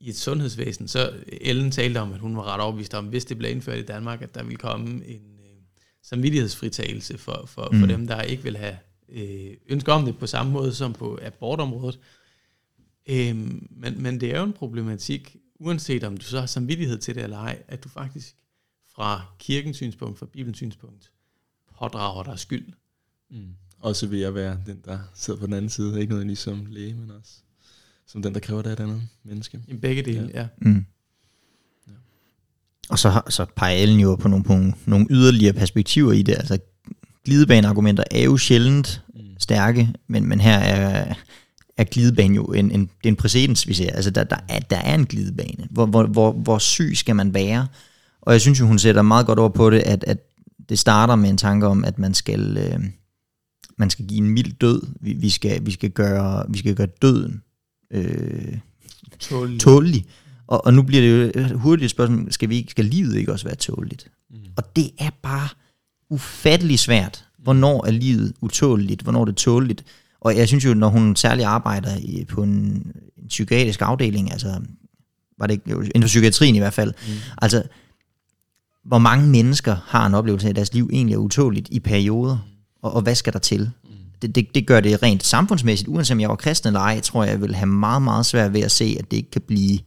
[0.00, 3.38] i et sundhedsvæsen, så Ellen talte om, at hun var ret overbevist om, hvis det
[3.38, 5.62] blev indført i Danmark, at der ville komme en øh,
[6.02, 7.80] samvittighedsfritagelse for, for, mm.
[7.80, 8.76] for dem, der ikke vil have
[9.08, 12.00] øh, ønsker om det på samme måde som på abortområdet.
[13.08, 13.36] Øh,
[13.70, 17.22] men, men det er jo en problematik, uanset om du så har samvittighed til det
[17.22, 18.36] eller ej, at du faktisk
[18.94, 21.10] fra kirkens synspunkt, fra Bibelens synspunkt,
[21.78, 22.72] pådrager dig skyld.
[23.30, 23.54] Mm.
[23.80, 26.00] Også ved at være den, der sidder på den anden side.
[26.00, 27.32] Ikke noget som læge, men også
[28.06, 29.60] som den, der kræver det af et andet menneske.
[29.68, 30.40] I begge dele, ja.
[30.40, 30.48] ja.
[30.58, 30.84] Mm.
[31.86, 31.92] ja.
[32.88, 36.34] Og så, så peger Ellen jo på nogle, på nogle yderligere perspektiver i det.
[36.34, 36.58] Altså,
[37.24, 39.20] glidebaneargumenter er jo sjældent mm.
[39.38, 41.14] stærke, men, men her er,
[41.78, 43.90] er glidebane jo en, en, det er en præcedens, vi ser.
[43.90, 45.68] Altså, der, der, er, der er en glidebane.
[45.70, 47.66] Hvor, hvor, hvor, hvor syg skal man være?
[48.22, 50.18] Og jeg synes jo, hun sætter meget godt over på det, at, at
[50.68, 52.80] det starter med en tanke om, at man skal, øh,
[53.78, 54.82] man skal give en mild død.
[55.00, 57.42] Vi, vi, skal, vi, skal, gøre, vi skal gøre døden
[57.90, 58.58] øh,
[59.18, 59.60] tålig.
[59.60, 60.06] tålig.
[60.46, 63.32] Og, og nu bliver det jo hurtigt et spørgsmål, skal, vi ikke, skal livet ikke
[63.32, 64.10] også være tåligt?
[64.30, 64.36] Mm.
[64.56, 65.48] Og det er bare
[66.10, 67.24] ufattelig svært.
[67.38, 69.02] Hvornår er livet utåligt?
[69.02, 69.84] Hvornår er det tåligt?
[70.20, 74.60] Og jeg synes jo, når hun særligt arbejder i, på en, en psykiatrisk afdeling, altså
[75.38, 77.12] var det ikke, inden for psykiatrien i hvert fald, mm.
[77.42, 77.62] altså
[78.84, 82.38] hvor mange mennesker har en oplevelse af, at deres liv egentlig er utåligt i perioder,
[82.82, 83.60] og, og hvad skal der til?
[83.84, 83.90] Mm.
[84.22, 87.24] Det, det, det gør det rent samfundsmæssigt, uanset om jeg var kristen eller ej, tror
[87.24, 89.78] jeg, jeg vil have meget, meget svært ved at se, at det ikke kan blive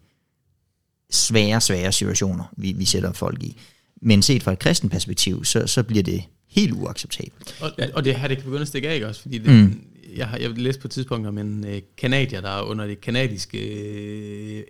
[1.11, 3.57] svære, svære situationer, vi, vi sætter folk i.
[4.01, 7.55] Men set fra et kristen perspektiv, så, så bliver det helt uacceptabelt.
[7.61, 9.21] Og, og det her, det kan begynde at stikke af, ikke også?
[9.21, 9.83] Fordi det, mm.
[10.15, 13.01] Jeg, har, jeg læst på et tidspunkt om en øh, kanadier, der er under det
[13.01, 13.57] kanadiske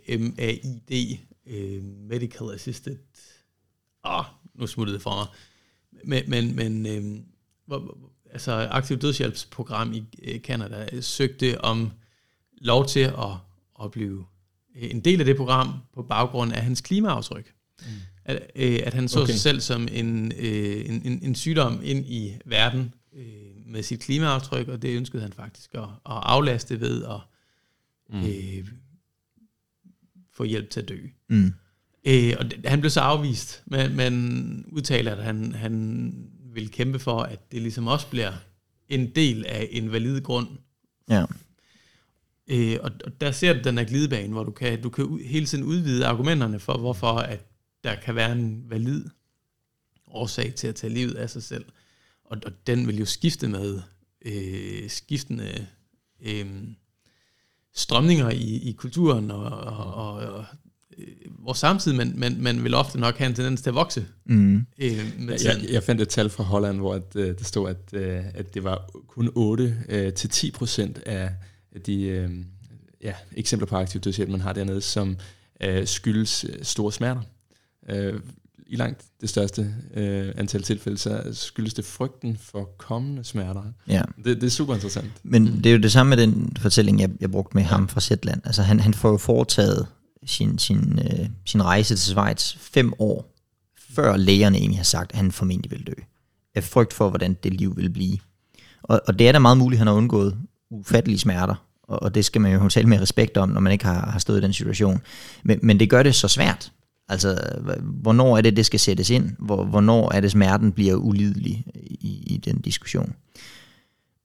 [0.07, 2.97] øh, MAID, øh, Medical Assisted
[4.03, 4.25] oh,
[4.55, 5.27] nu smuttede det for mig.
[6.03, 7.21] Men, men, men øh,
[7.65, 7.97] hvor,
[8.31, 11.91] altså Aktiv Dødshjælpsprogram i øh, Canada søgte om
[12.61, 13.33] lov til at,
[13.83, 14.25] at blive
[14.75, 17.53] en del af det program på baggrund af hans klimaaftryk.
[17.79, 17.85] Mm.
[18.25, 19.31] At, øh, at han så okay.
[19.31, 23.99] sig selv som en, øh, en, en, en sygdom ind i verden øh, med sit
[23.99, 27.19] klimaaftryk, og det ønskede han faktisk at, at aflaste ved at
[28.09, 28.25] mm.
[28.25, 28.67] øh,
[30.33, 30.99] få hjælp til at dø.
[31.29, 31.53] Mm.
[32.07, 36.13] Øh, og det, han blev så afvist, men, men udtaler, at han, han
[36.53, 38.33] vil kæmpe for, at det ligesom også bliver
[38.89, 40.47] en del af en valid grund.
[41.09, 41.25] Ja.
[42.47, 45.45] Øh, og, og der ser du den her glidebane, hvor du kan, du kan hele
[45.45, 47.45] tiden udvide argumenterne for, hvorfor at
[47.83, 49.05] der kan være en valid
[50.07, 51.65] årsag til at tage livet af sig selv.
[52.31, 53.81] Og, og den vil jo skifte med
[54.25, 55.67] øh, skiftende
[56.25, 56.45] øh,
[57.73, 60.45] strømninger i, i kulturen og, og, og, og
[60.97, 64.05] øh, hvor samtidig man, man, man vil ofte nok have en tendens til at vokse.
[64.25, 64.65] Mm.
[64.79, 67.93] Øh, med jeg, jeg fandt et tal fra Holland, hvor at, øh, det stod, at,
[67.93, 71.29] øh, at det var kun 8 øh, til 10 procent af
[71.85, 72.29] de øh,
[73.03, 75.17] ja, eksempler på aktiv dødshjælp, man har dernede, som
[75.63, 77.21] øh, skyldes øh, store smerter.
[77.89, 78.19] Øh,
[78.71, 83.63] I langt det største øh, antal tilfælde, så skyldes det frygten for kommende smerter.
[83.87, 84.01] Ja.
[84.25, 85.11] Det, det er super interessant.
[85.23, 88.01] Men det er jo det samme med den fortælling, jeg, jeg brugte med ham fra
[88.01, 88.41] Zetland.
[88.45, 89.87] Altså han, han får jo foretaget
[90.25, 93.35] sin, sin, øh, sin rejse til Schweiz fem år,
[93.95, 95.93] før lægerne egentlig har sagt, at han formentlig vil dø.
[96.55, 98.17] Af frygt for, hvordan det liv vil blive.
[98.83, 100.37] Og, og det er da meget muligt, at han har undgået
[100.69, 103.85] ufattelige smerter, og, og det skal man jo tale med respekt om, når man ikke
[103.85, 105.01] har, har stået i den situation.
[105.43, 106.71] Men, men det gør det så svært.
[107.11, 107.39] Altså,
[107.83, 109.29] hvornår er det, det skal sættes ind?
[109.39, 113.13] Hvor, hvornår er det, smerten bliver ulidelig i, i den diskussion?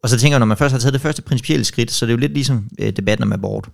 [0.03, 2.11] Og så tænker jeg, når man først har taget det første principielle skridt, så det
[2.11, 3.68] er jo lidt ligesom øh, debatten om abort.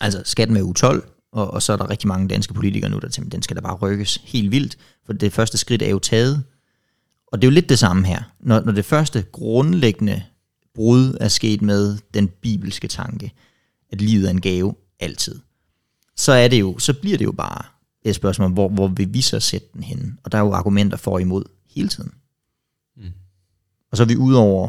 [0.00, 1.12] Altså, skatten med U12?
[1.32, 3.60] og, og så er der rigtig mange danske politikere nu, der tænker, den skal da
[3.60, 6.44] bare rykkes helt vildt, for det første skridt er jo taget.
[7.32, 8.22] Og det er jo lidt det samme her.
[8.40, 10.22] Når, når det første grundlæggende
[10.74, 13.32] brud er sket med den bibelske tanke,
[13.92, 15.40] at livet er en gave altid,
[16.16, 17.64] så er det jo, så bliver det jo bare
[18.04, 20.18] et spørgsmål, hvor, hvor vil vi så sætte den hen?
[20.22, 22.12] Og der er jo argumenter for og imod hele tiden.
[22.96, 23.12] Mm.
[23.90, 24.68] Og så er vi ude over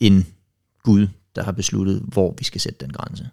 [0.00, 0.26] en
[0.82, 3.30] Gud, der har besluttet, hvor vi skal sætte den grænse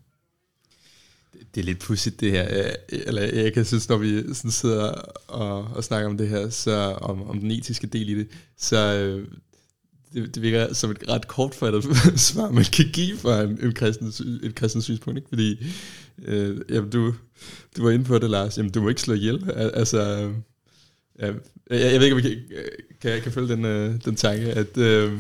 [1.55, 4.91] det er lidt pudsigt det her, øh, eller jeg kan synes, når vi sådan sidder
[5.27, 8.97] og, og snakker om det her, så om, om den etiske del i det, så
[8.97, 9.27] øh,
[10.15, 11.83] det, det virker som et ret kortfattet
[12.29, 15.29] svar, man kan give for en, en kristen, et kristen synspunkt, ikke?
[15.29, 15.65] fordi
[16.25, 17.13] øh, jamen, du,
[17.77, 20.31] du var inde på det, Lars, jamen, du må ikke slå ihjel, altså...
[21.19, 21.31] Ja,
[21.69, 22.37] jeg, jeg ved ikke, om vi kan,
[23.01, 25.13] kan, kan følge den, øh, den tanke, at øh,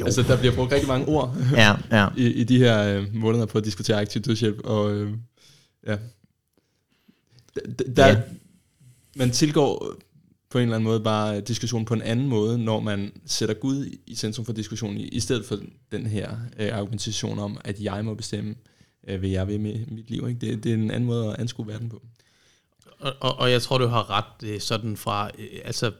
[0.00, 2.08] altså, der bliver brugt rigtig mange ord ja, ja.
[2.24, 5.12] i, i de her øh, måneder på at diskutere aktiv dødshjælp, og øh,
[5.86, 5.96] Ja.
[7.96, 8.20] Der, ja.
[9.16, 9.94] Man tilgår
[10.56, 13.90] på en eller anden måde bare diskussionen på en anden måde, når man sætter Gud
[14.06, 15.58] i centrum for diskussionen, i stedet for
[15.92, 18.54] den her øh, argumentation om, at jeg må bestemme,
[19.08, 20.28] øh, vil jeg ved med mit liv.
[20.28, 20.40] Ikke?
[20.40, 22.02] Det, det er en anden måde at anskue verden på.
[22.98, 25.92] Og, og, og jeg tror, du har ret øh, sådan fra, øh, altså,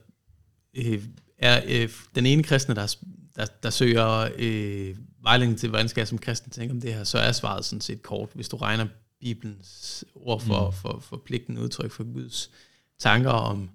[0.75, 1.03] øh,
[1.39, 2.97] er øh, den ene kristne, der,
[3.37, 7.05] der, der søger øh, vejledning til, hvordan skal jeg som kristen tænke om det her,
[7.05, 8.29] så er svaret sådan set kort.
[8.35, 8.87] Hvis du regner
[9.21, 10.77] Bibelens ord for, mm.
[10.77, 12.51] for, for pligten udtryk for Guds
[12.99, 13.71] tanker om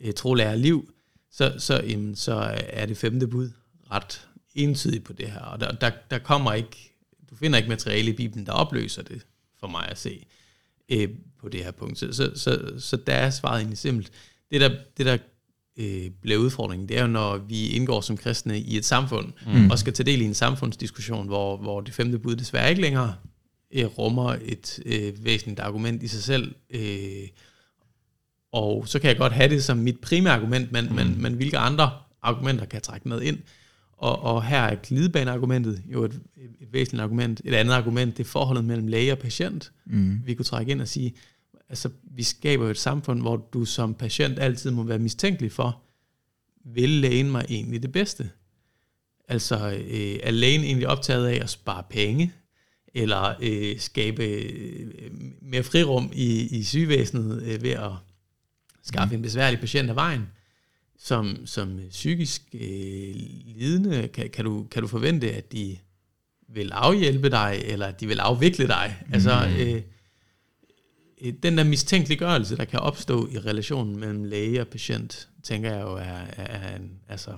[0.00, 0.92] øh, trolærer liv,
[1.30, 3.50] så, så, jamen, så er det femte bud
[3.90, 5.40] ret entydigt på det her.
[5.40, 6.94] Og der, der, der kommer ikke,
[7.30, 9.26] du finder ikke materiale i Bibelen, der opløser det,
[9.60, 10.26] for mig at se,
[10.88, 11.08] øh,
[11.40, 11.98] på det her punkt.
[11.98, 14.12] Så, så, så, så der er svaret egentlig simpelt.
[14.50, 15.18] Det der, det der
[15.76, 19.70] øh, bliver udfordringen, det er jo, når vi indgår som kristne i et samfund, mm.
[19.70, 23.14] og skal tage del i en samfundsdiskussion, hvor, hvor det femte bud desværre ikke længere
[23.72, 26.54] øh, rummer et øh, væsentligt argument i sig selv.
[26.70, 27.28] Øh,
[28.52, 30.94] og så kan jeg godt have det som mit primære argument, men, mm.
[30.94, 31.90] men, men hvilke andre
[32.22, 33.38] argumenter kan jeg trække med ind?
[33.98, 37.40] Og, og her er glidebaneargumentet jo et, et, et væsentligt argument.
[37.44, 39.72] Et andet argument, det er forholdet mellem læge og patient.
[39.86, 40.20] Mm.
[40.24, 41.14] Vi kunne trække ind og sige,
[41.68, 45.82] altså vi skaber jo et samfund, hvor du som patient altid må være mistænkelig for,
[46.64, 48.30] vil lægen mig egentlig det bedste?
[49.28, 52.32] Altså øh, er lægen egentlig optaget af at spare penge,
[52.94, 55.10] eller øh, skabe øh,
[55.42, 57.90] mere frirum i, i sygevæsenet øh, ved at
[58.88, 59.18] skaffe mm.
[59.18, 60.26] en besværlig patient af vejen?
[61.00, 63.14] Som, som psykisk øh,
[63.46, 65.78] lidende, kan, kan, du, kan du forvente, at de
[66.48, 68.96] vil afhjælpe dig, eller at de vil afvikle dig?
[69.06, 69.14] Mm.
[69.14, 69.82] Altså, øh,
[71.42, 75.94] den der mistænkeliggørelse, der kan opstå i relationen mellem læge og patient, tænker jeg jo
[75.94, 77.30] er, er en, altså,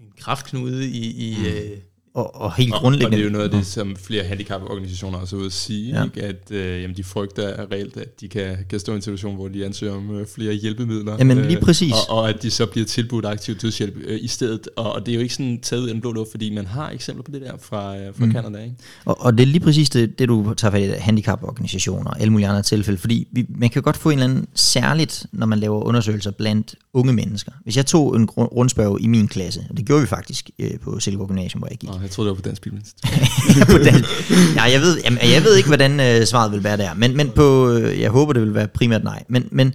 [0.00, 1.44] en kraftknude i, i, mm.
[1.44, 1.78] øh,
[2.16, 3.06] og, og helt grundlæggende.
[3.06, 5.98] Og det er jo noget af det, som flere handicaporganisationer også er ude at sige,
[5.98, 6.04] ja.
[6.04, 6.22] ikke?
[6.22, 9.48] at øh, jamen, de frygter reelt, at de kan, kan stå i en situation, hvor
[9.48, 11.16] de ansøger om øh, flere hjælpemidler.
[11.18, 11.92] Jamen lige øh, præcis.
[12.08, 14.68] Og, og at de så bliver tilbudt aktiv dødshjælp øh, i stedet.
[14.76, 16.66] Og, og det er jo ikke sådan taget ud af en blå luft, fordi man
[16.66, 18.32] har eksempler på det der fra, øh, fra mm.
[18.32, 18.62] Canada.
[18.62, 18.74] Ikke?
[19.04, 22.30] Og, og det er lige præcis det, det du tager fat i, handicaporganisationer og alle
[22.30, 25.58] mulige andre tilfælde, fordi vi, man kan godt få en eller anden særligt, når man
[25.58, 27.52] laver undersøgelser blandt unge mennesker.
[27.64, 31.00] Hvis jeg tog en rundspørg i min klasse, og det gjorde vi faktisk øh, på
[31.00, 32.96] Silkeborg Gymnasium, hvor jeg gik, jeg troede, det var på Dansk Bilmest.
[33.72, 34.30] på dansk.
[34.56, 37.30] Ja, jeg ved, jamen, jeg ved ikke, hvordan øh, svaret vil være der, men, men
[37.30, 39.22] på, øh, jeg håber, det vil være primært nej.
[39.28, 39.74] Men, men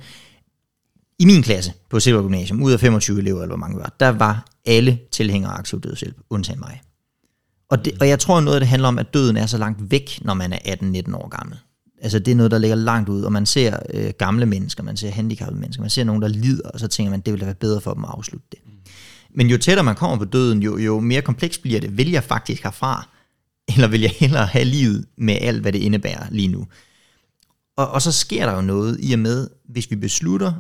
[1.20, 4.10] i min klasse på Silver Gymnasium, ud af 25 elever, eller hvor mange var, der
[4.10, 6.82] var alle tilhængere af aktiv dødshjælp, undtagen mig.
[7.70, 9.92] Og, det, og jeg tror noget af det handler om, at døden er så langt
[9.92, 11.58] væk, når man er 18-19 år gammel.
[12.02, 14.98] Altså det er noget, der ligger langt ud, og man ser øh, gamle mennesker, man
[14.98, 17.56] ser handicappede mennesker, man ser nogen, der lider, og så tænker man, det ville være
[17.56, 18.60] bedre for dem at afslutte det.
[18.66, 18.72] Mm.
[19.36, 21.98] Men jo tættere man kommer på døden, jo, jo mere kompleks bliver det.
[21.98, 23.08] Vil jeg faktisk herfra?
[23.76, 26.68] Eller vil jeg hellere have livet med alt, hvad det indebærer lige nu?
[27.78, 30.54] Og, og så sker der jo noget i og med, hvis vi beslutter,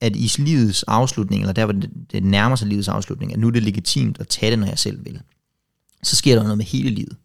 [0.00, 3.46] at i livets afslutning, eller der hvor det, det nærmer sig livets afslutning, at nu
[3.46, 5.20] er det legitimt at tage det, når jeg selv vil,
[6.02, 7.16] så sker der noget med hele livet.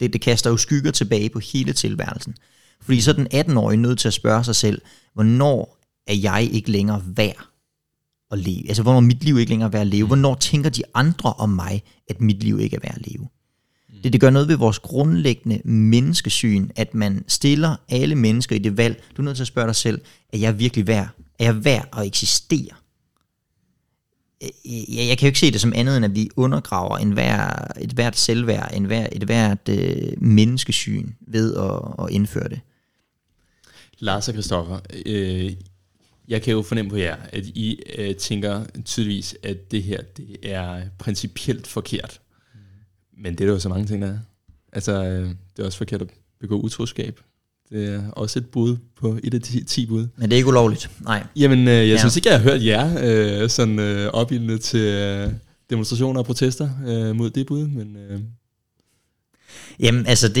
[0.00, 2.36] Det, det kaster jo skygger tilbage på hele tilværelsen.
[2.80, 4.82] Fordi så er den 18-årige nødt til at spørge sig selv,
[5.14, 7.55] hvornår er jeg ikke længere værd
[8.30, 8.68] at leve?
[8.68, 10.04] Altså, hvornår mit liv ikke længere er værd at leve?
[10.04, 10.08] Mm.
[10.08, 13.28] Hvornår tænker de andre om mig, at mit liv ikke er værd at leve?
[13.88, 14.02] Mm.
[14.02, 18.76] Det, det gør noget ved vores grundlæggende menneskesyn, at man stiller alle mennesker i det
[18.76, 19.02] valg.
[19.16, 20.00] Du er nødt til at spørge dig selv,
[20.32, 21.08] er jeg virkelig værd?
[21.38, 22.74] Er jeg værd at eksistere?
[24.40, 27.66] Jeg, jeg kan jo ikke se det som andet, end at vi undergraver en hver,
[27.80, 32.60] et hvert selvværd, en hver, et hvert øh, menneskesyn ved at, at indføre det.
[33.98, 35.52] Lars og Christoffer, øh,
[36.28, 40.36] jeg kan jo fornemme på jer, at I øh, tænker tydeligvis, at det her det
[40.42, 42.20] er principielt forkert.
[42.54, 42.60] Mm.
[43.22, 44.18] Men det er der jo så mange ting, der er.
[44.72, 46.08] Altså, øh, det er også forkert at
[46.40, 47.20] begå utroskab.
[47.70, 50.06] Det er også et bud på et af de 10 bud.
[50.16, 51.26] Men det er ikke ulovligt, nej.
[51.36, 51.98] Jamen, øh, jeg ja.
[51.98, 52.98] synes ikke, jeg har hørt jer
[53.42, 55.32] øh, sådan øh, opildende til øh,
[55.70, 57.96] demonstrationer og protester øh, mod det bud, men...
[57.96, 58.20] Øh,
[59.80, 60.36] Jamen, altså, det,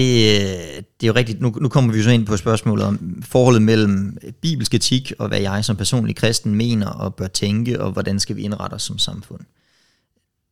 [1.00, 1.40] det er jo rigtigt.
[1.40, 5.40] Nu, nu kommer vi så ind på spørgsmålet om forholdet mellem bibelsk etik og hvad
[5.40, 8.98] jeg som personlig kristen mener og bør tænke, og hvordan skal vi indrette os som
[8.98, 9.40] samfund.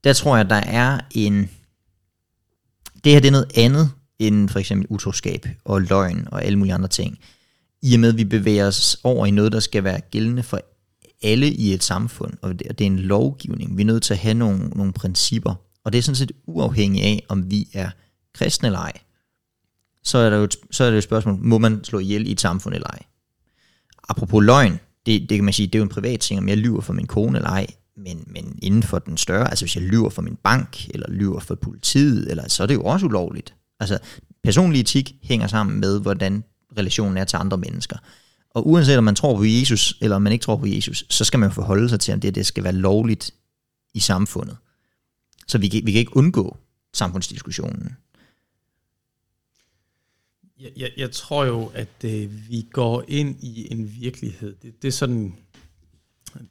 [0.05, 1.51] Der tror jeg, der er en...
[3.05, 6.75] Det her det er noget andet end for eksempel utroskab og løgn og alle mulige
[6.75, 7.19] andre ting.
[7.83, 10.61] I og med, at vi bevæger os over i noget, der skal være gældende for
[11.23, 13.77] alle i et samfund, og det, er en lovgivning.
[13.77, 17.05] Vi er nødt til at have nogle, nogle principper, og det er sådan set uafhængigt
[17.05, 17.91] af, om vi er
[18.35, 18.92] kristne eller ej,
[20.03, 22.33] så er, der jo et, så er det et spørgsmål, må man slå ihjel i
[22.33, 23.03] et samfund eller ej?
[24.09, 26.57] Apropos løgn, det, det kan man sige, det er jo en privat ting, om jeg
[26.57, 27.66] lyver for min kone eller ej,
[27.97, 31.40] men, men inden for den større, altså hvis jeg lyver for min bank, eller lyver
[31.40, 33.55] for politiet, eller, så er det jo også ulovligt.
[33.81, 33.99] Altså,
[34.42, 36.44] personlig etik hænger sammen med, hvordan
[36.79, 37.97] relationen er til andre mennesker.
[38.51, 41.25] Og uanset om man tror på Jesus, eller om man ikke tror på Jesus, så
[41.25, 43.31] skal man forholde sig til, om det, det skal være lovligt
[43.94, 44.57] i samfundet.
[45.47, 46.57] Så vi kan, vi kan ikke undgå
[46.94, 47.97] samfundsdiskussionen.
[50.64, 54.57] Jeg, jeg, jeg tror jo, at øh, vi går ind i en virkelighed.
[54.62, 55.35] Det, det er sådan,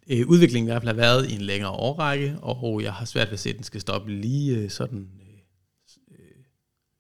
[0.08, 3.28] øh, udviklingen i hvert fald har været i en længere årrække, og jeg har svært
[3.28, 6.44] ved at se, at den skal stoppe lige øh, sådan øh, øh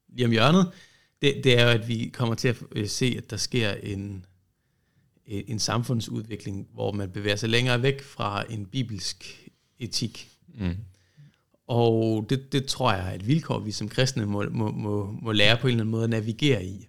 [0.10, 0.71] lige om hjørnet.
[1.21, 4.26] Det, det er jo, at vi kommer til at øh, se, at der sker en,
[5.28, 9.49] øh, en samfundsudvikling, hvor man bevæger sig længere væk fra en bibelsk
[9.80, 10.30] etik.
[10.60, 10.76] Mm.
[11.67, 15.32] Og det, det tror jeg er et vilkår, vi som kristne må, må, må, må
[15.32, 16.88] lære på en eller anden måde at navigere i.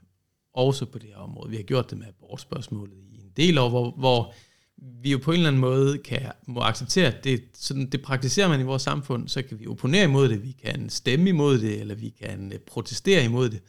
[0.54, 1.50] Også på det her område.
[1.50, 4.34] Vi har gjort det med abortspørgsmålet i en del år, hvor, hvor
[4.76, 8.48] vi jo på en eller anden måde kan, må acceptere, at det, sådan, det praktiserer
[8.48, 11.80] man i vores samfund, så kan vi opponere imod det, vi kan stemme imod det,
[11.80, 13.62] eller vi kan øh, protestere imod det,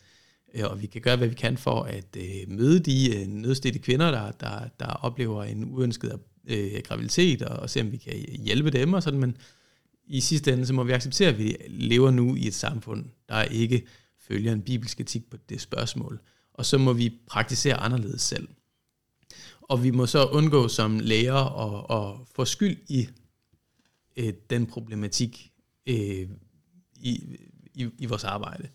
[0.53, 3.79] øh, og vi kan gøre, hvad vi kan for at øh, møde de øh, nødstedte
[3.79, 8.13] kvinder, der, der, der oplever en uønsket øh, graviditet, og, og se, om vi kan
[8.43, 9.37] hjælpe dem og sådan, men
[10.07, 13.43] i sidste ende, så må vi acceptere, at vi lever nu i et samfund, der
[13.43, 13.85] ikke
[14.27, 16.19] følger en bibelsk etik på det spørgsmål.
[16.55, 18.47] Og så må vi praktisere anderledes selv.
[19.61, 23.07] Og vi må så undgå som læger at, at få skyld i
[24.17, 25.51] øh, den problematik
[25.87, 26.29] øh,
[26.95, 27.37] i,
[27.73, 28.67] i, i vores arbejde.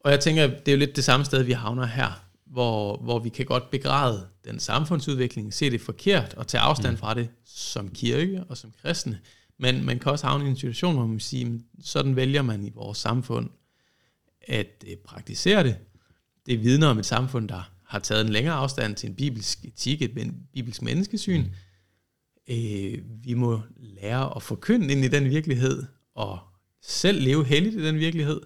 [0.00, 3.18] Og jeg tænker, det er jo lidt det samme sted, vi havner her, hvor, hvor
[3.18, 6.98] vi kan godt begræde den samfundsudvikling, se det forkert og tage afstand mm.
[6.98, 9.20] fra det som kirke og som kristne.
[9.58, 12.70] Men man kan også havne i en situation, hvor man siger, sådan vælger man i
[12.74, 13.50] vores samfund
[14.42, 15.76] at øh, praktisere det.
[16.48, 20.02] Det vidner om et samfund, der har taget en længere afstand til en bibelsk etik,
[20.02, 21.42] et bibelsk menneskesyn.
[21.42, 21.50] Mm.
[22.54, 25.82] Øh, vi må lære at forkynde ind i den virkelighed,
[26.14, 26.38] og
[26.82, 28.40] selv leve heldigt i den virkelighed.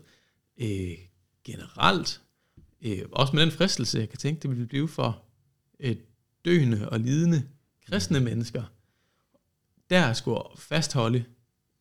[0.60, 0.98] Øh,
[1.44, 2.20] generelt,
[2.82, 5.24] øh, også med den fristelse, jeg kan tænke, det vil blive for
[5.80, 5.98] et
[6.44, 7.42] døende og lidende
[7.86, 8.24] kristne mm.
[8.24, 8.62] mennesker,
[9.90, 11.24] der skulle fastholde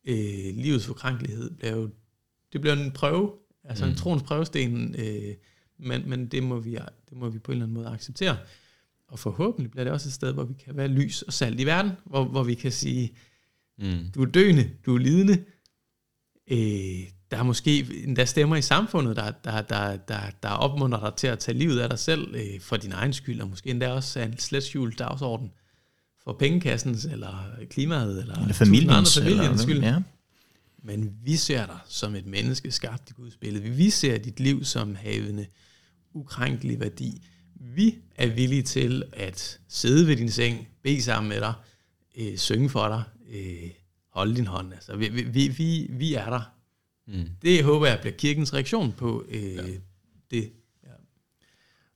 [0.05, 1.91] øh, livets forkrænkelighed, blev,
[2.53, 3.91] det blev en prøve, altså mm.
[3.91, 5.35] en troens prøvesten, øh,
[5.81, 6.71] men, men det, må vi,
[7.09, 8.37] det må vi på en eller anden måde acceptere.
[9.07, 11.65] Og forhåbentlig bliver det også et sted, hvor vi kan være lys og salt i
[11.65, 13.11] verden, hvor, hvor vi kan sige,
[13.77, 14.11] mm.
[14.15, 15.43] du er døende, du er lidende.
[16.51, 21.13] Øh, der er måske endda stemmer i samfundet, der, der, der, der, der opmuntrer dig
[21.17, 23.91] til at tage livet af dig selv øh, for din egen skyld, og måske endda
[23.91, 25.51] også en slet skjult dagsorden
[26.23, 29.83] for pengekassens, eller klimaet, eller, eller familiens, andre familiens skyld.
[29.83, 30.01] Ja.
[30.83, 33.69] Men vi ser dig som et menneske skabt i Guds billede.
[33.69, 35.45] Vi ser dit liv som havende
[36.13, 37.21] ukrænkelig værdi.
[37.55, 41.53] Vi er villige til at sidde ved din seng, bede sammen med dig,
[42.17, 43.69] øh, synge for dig, øh,
[44.13, 44.73] holde din hånd.
[44.73, 46.53] Altså, vi, vi, vi, vi er der.
[47.07, 47.29] Mm.
[47.41, 49.61] Det håber jeg bliver kirkens reaktion på øh, ja.
[50.31, 50.51] det.
[50.83, 50.89] Ja.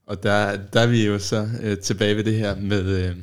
[0.06, 3.08] Og der, der er vi jo så øh, tilbage ved det her med...
[3.08, 3.16] Øh,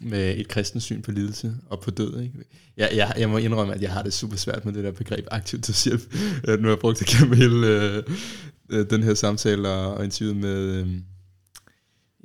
[0.00, 2.20] med et kristent syn på lidelse og på død.
[2.20, 2.34] Ikke?
[2.76, 5.26] Jeg, jeg, jeg må indrømme, at jeg har det super svært med det der begreb
[5.30, 6.14] aktiv dødshjælp.
[6.48, 8.02] Øh, nu har jeg brugt det gennem hele øh,
[8.68, 10.88] øh, den her samtale og, og interviewet med, øh,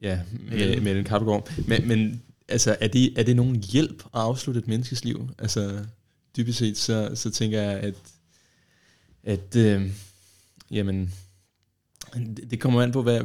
[0.01, 1.51] ja, med, med den Kappegård.
[1.67, 5.29] Men, men altså, er det, er det nogen hjælp at afslutte et menneskes liv?
[5.39, 5.85] Altså,
[6.37, 7.95] dybest set, så, så tænker jeg, at,
[9.23, 9.91] at øh,
[10.71, 11.13] jamen,
[12.13, 13.21] det, det kommer an på, hvad,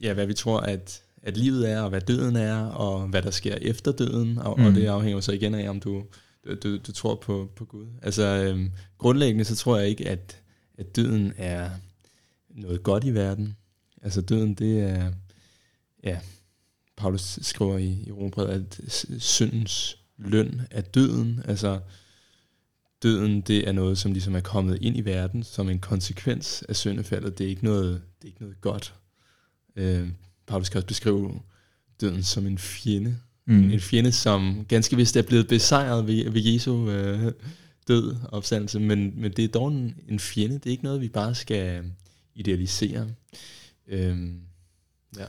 [0.00, 3.30] ja, hvad vi tror, at at livet er, og hvad døden er, og hvad der
[3.30, 4.66] sker efter døden, og, mm.
[4.66, 6.02] og det afhænger så igen af, om du,
[6.46, 7.86] du, du, du tror på, på Gud.
[8.02, 10.42] Altså øhm, grundlæggende så tror jeg ikke, at,
[10.78, 11.70] at døden er
[12.58, 13.56] noget godt i verden.
[14.02, 15.12] Altså døden, det er,
[16.04, 16.18] ja,
[16.96, 21.40] Paulus skriver i, i Rombrevet, at syndens løn er døden.
[21.44, 21.80] Altså
[23.02, 26.76] døden, det er noget, som ligesom er kommet ind i verden som en konsekvens af
[26.76, 27.38] syndefaldet.
[27.38, 28.94] Det er ikke noget, det er ikke noget godt.
[29.76, 30.08] Øh,
[30.46, 31.40] Paulus kan også beskrive
[32.00, 33.16] døden som en fjende.
[33.46, 33.70] Mm.
[33.70, 37.32] En fjende, som ganske vist er blevet besejret ved, ved Jesu øh,
[37.88, 40.54] død og opstandelse, men, men det er dog en, en fjende.
[40.54, 41.84] Det er ikke noget, vi bare skal
[42.38, 43.14] idealisere.
[43.86, 44.40] Øhm,
[45.16, 45.26] ja.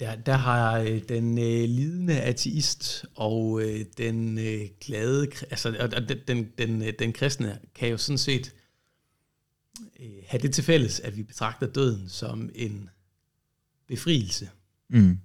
[0.00, 6.08] Der, der har øh, den øh, lidende ateist og øh, den øh, glade, altså og
[6.08, 8.54] den, den, den, øh, den kristne kan jo sådan set
[10.00, 12.90] øh, have det til fælles, at vi betragter døden som en
[13.88, 14.50] befrielse.
[14.88, 15.18] Mm.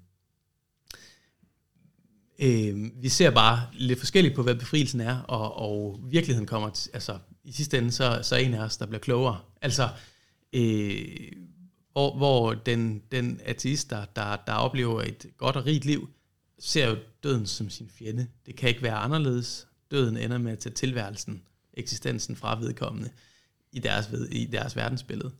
[2.39, 6.91] Øh, vi ser bare lidt forskelligt på, hvad befrielsen er, og, og virkeligheden kommer, til,
[6.93, 9.39] altså i sidste ende, så, så er en af os, der bliver klogere.
[9.61, 9.89] Altså,
[10.53, 11.31] øh,
[11.91, 16.09] hvor, hvor den, den ateist, der, der, der oplever et godt og rigt liv,
[16.59, 18.27] ser jo døden som sin fjende.
[18.45, 19.67] Det kan ikke være anderledes.
[19.91, 21.43] Døden ender med at tage tilværelsen,
[21.73, 23.09] eksistensen fra vedkommende
[23.71, 25.31] i deres, i deres verdensbillede.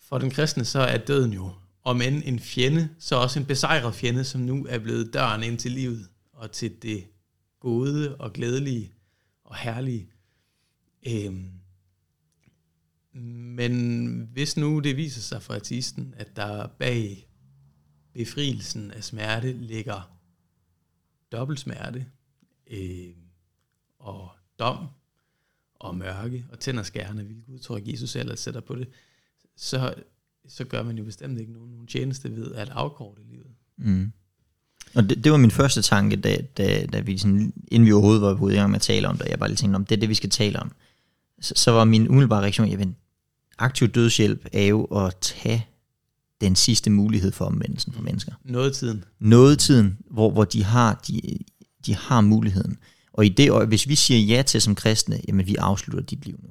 [0.00, 1.52] For den kristne, så er døden jo
[1.82, 5.58] om end en fjende, så også en besejret fjende, som nu er blevet døren ind
[5.58, 7.04] til livet og til det
[7.60, 8.92] gode og glædelige
[9.44, 10.10] og herlige.
[11.06, 11.50] Øhm,
[13.24, 17.28] men hvis nu det viser sig for artisten, at der bag
[18.12, 20.16] befrielsen af smerte ligger
[21.32, 22.06] dobbelt smerte,
[22.70, 23.08] øh,
[23.98, 24.86] og dom,
[25.74, 28.88] og mørke, og tænder skærne, hvilket udtryk Jesus ellers sætter på det,
[29.56, 29.94] så,
[30.48, 33.50] så gør man jo bestemt ikke nogen, nogen tjeneste ved at afkorte livet.
[33.76, 34.12] Mm.
[34.94, 38.22] Og det, det var min første tanke, da, da, da vi sådan, inden vi overhovedet
[38.22, 39.96] var på i gang med at tale om det, jeg bare lige tænkte om, det
[39.96, 40.72] er det, vi skal tale om.
[41.40, 42.86] Så, så var min umiddelbare reaktion, jeg ved,
[43.58, 45.66] aktiv dødshjælp er jo at tage
[46.40, 48.32] den sidste mulighed for omvendelsen for mennesker.
[48.44, 49.04] Noget tiden.
[49.20, 51.38] Noget tiden, hvor, hvor de, har, de,
[51.86, 52.78] de har muligheden.
[53.12, 56.26] Og i det, og hvis vi siger ja til som kristne, jamen vi afslutter dit
[56.26, 56.48] liv nu,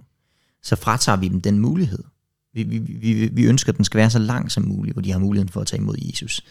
[0.64, 2.04] så fratager vi dem den mulighed.
[2.54, 5.12] Vi, vi, vi, vi ønsker, at den skal være så lang som muligt, hvor de
[5.12, 6.42] har muligheden for at tage imod Jesus.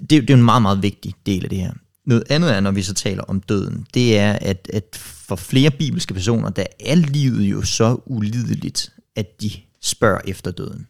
[0.00, 1.72] Det, det er jo en meget, meget vigtig del af det her.
[2.06, 5.70] Noget andet er, når vi så taler om døden, det er, at, at for flere
[5.70, 9.50] bibelske personer, der er livet jo så ulideligt, at de
[9.80, 10.86] spørger efter døden.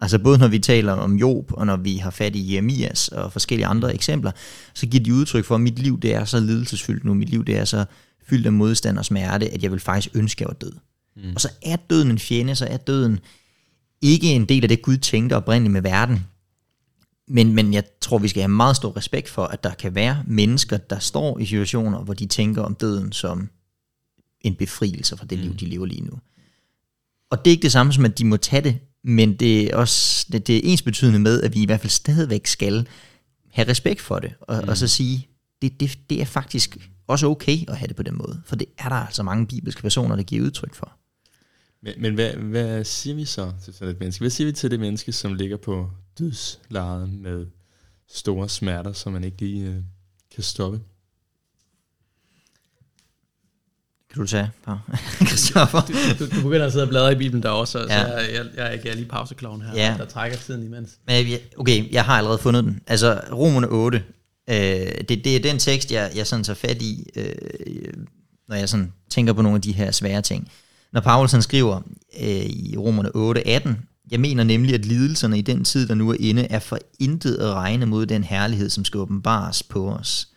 [0.00, 3.32] Altså både når vi taler om Job, og når vi har fat i Jeremias og
[3.32, 4.32] forskellige andre eksempler,
[4.74, 7.44] så giver de udtryk for, at mit liv det er så lidelsesfyldt nu, mit liv
[7.44, 7.84] det er så
[8.26, 10.72] fyldt af modstand og smerte, at jeg vil faktisk ønske, at jeg var død.
[11.16, 11.32] Mm.
[11.34, 13.20] Og så er døden en fjende, så er døden
[14.00, 16.26] ikke en del af det, Gud tænkte oprindeligt med verden.
[17.28, 20.24] Men, men jeg tror, vi skal have meget stor respekt for, at der kan være
[20.26, 23.48] mennesker, der står i situationer, hvor de tænker om døden som
[24.40, 25.56] en befrielse fra det liv, mm.
[25.56, 26.18] de lever lige nu.
[27.32, 29.76] Og det er ikke det samme som, at de må tage det, men det er
[29.76, 32.88] også det, det er ens betydende med, at vi i hvert fald stadigvæk skal
[33.50, 34.68] have respekt for det, og, mm.
[34.68, 35.28] og så sige,
[35.62, 36.76] det, det, det er faktisk
[37.06, 39.82] også okay at have det på den måde, for det er der altså mange bibelske
[39.82, 40.92] personer, der giver udtryk for.
[41.82, 44.22] Men, men hvad, hvad siger vi så til sådan et menneske?
[44.22, 47.46] Hvad siger vi til det menneske, som ligger på dødslejet med
[48.08, 49.76] store smerter, som man ikke lige øh,
[50.34, 50.80] kan stoppe?
[54.12, 54.50] Kan du tage,
[55.28, 55.80] Christoffer?
[55.80, 58.04] Du, du, du begynder at sidde og bladre i Bibelen der også, så ja.
[58.04, 59.94] jeg, jeg, jeg, jeg er lige pausekloven her, ja.
[59.98, 60.90] der trækker tiden imens.
[61.06, 61.26] Men,
[61.58, 62.80] okay, jeg har allerede fundet den.
[62.86, 64.02] Altså, Romerne 8,
[64.50, 64.56] øh,
[65.08, 67.34] det, det er den tekst, jeg, jeg sådan tager fat i, øh,
[68.48, 70.48] når jeg sådan tænker på nogle af de her svære ting.
[70.92, 71.80] Når Paulus skriver
[72.20, 73.78] øh, i Romerne 8, 18,
[74.10, 77.36] jeg mener nemlig, at lidelserne i den tid, der nu er inde, er for intet
[77.36, 80.28] at regne mod den herlighed, som skal åbenbares på os.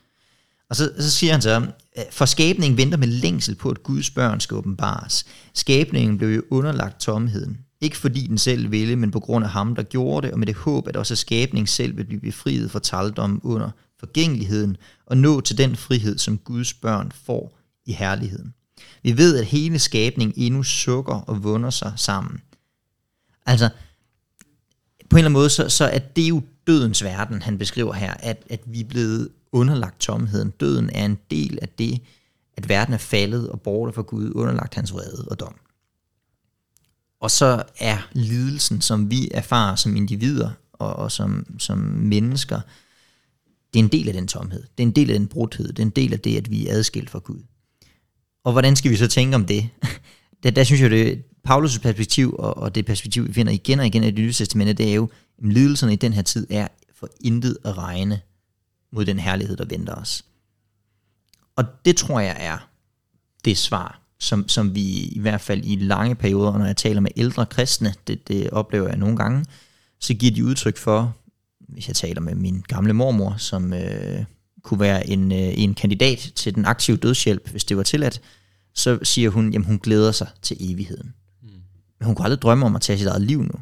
[0.70, 4.10] Og så, så siger han så, øh, for skabningen venter med længsel på, at Guds
[4.10, 5.26] børn skal åbenbares.
[5.54, 7.58] Skabningen blev jo underlagt tomheden.
[7.82, 10.48] Ikke fordi den selv ville, men på grund af ham, der gjorde det, og med
[10.48, 15.42] det håb, at også skabningen selv vil blive befriet fra taldom under forgængeligheden, og nå
[15.42, 18.54] til den frihed, som Guds børn får i herligheden.
[19.04, 22.42] Vi ved, at hele skabningen endnu sukker og vunder sig sammen.
[23.46, 23.70] Altså,
[25.10, 28.14] på en eller anden måde, så, så er det jo dødens verden, han beskriver her,
[28.20, 30.50] at, at vi er blevet underlagt tomheden.
[30.50, 32.02] Døden er en del af det,
[32.58, 35.56] at verden er faldet og borte fra Gud, underlagt hans vrede og dom.
[37.20, 42.62] Og så er lidelsen, som vi erfarer som individer og, og som, som mennesker,
[43.74, 44.64] det er en del af den tomhed.
[44.78, 45.68] Det er en del af den brudhed.
[45.68, 47.40] Det er en del af det, at vi er adskilt fra Gud.
[48.44, 49.70] Og hvordan skal vi så tænke om det?
[50.44, 53.86] der, der synes jeg, det Paulus' perspektiv, og, og det perspektiv, vi finder igen og
[53.86, 56.68] igen i det nye testamente, det er jo, at lidelserne i den her tid er
[56.96, 58.22] for intet at regne
[58.96, 60.26] mod den herlighed, der venter os.
[61.56, 62.70] Og det tror jeg er
[63.46, 67.12] det svar, som, som vi i hvert fald i lange perioder, når jeg taler med
[67.16, 69.46] ældre kristne, det, det oplever jeg nogle gange,
[70.00, 71.16] så giver de udtryk for,
[71.60, 74.26] hvis jeg taler med min gamle mormor, som øh,
[74.64, 78.22] kunne være en, øh, en kandidat til den aktive dødshjælp, hvis det var tilladt,
[78.74, 81.14] så siger hun, at hun glæder sig til evigheden.
[81.42, 81.50] Mm.
[82.00, 83.60] Men hun kunne aldrig drømme om at tage sit eget liv nu.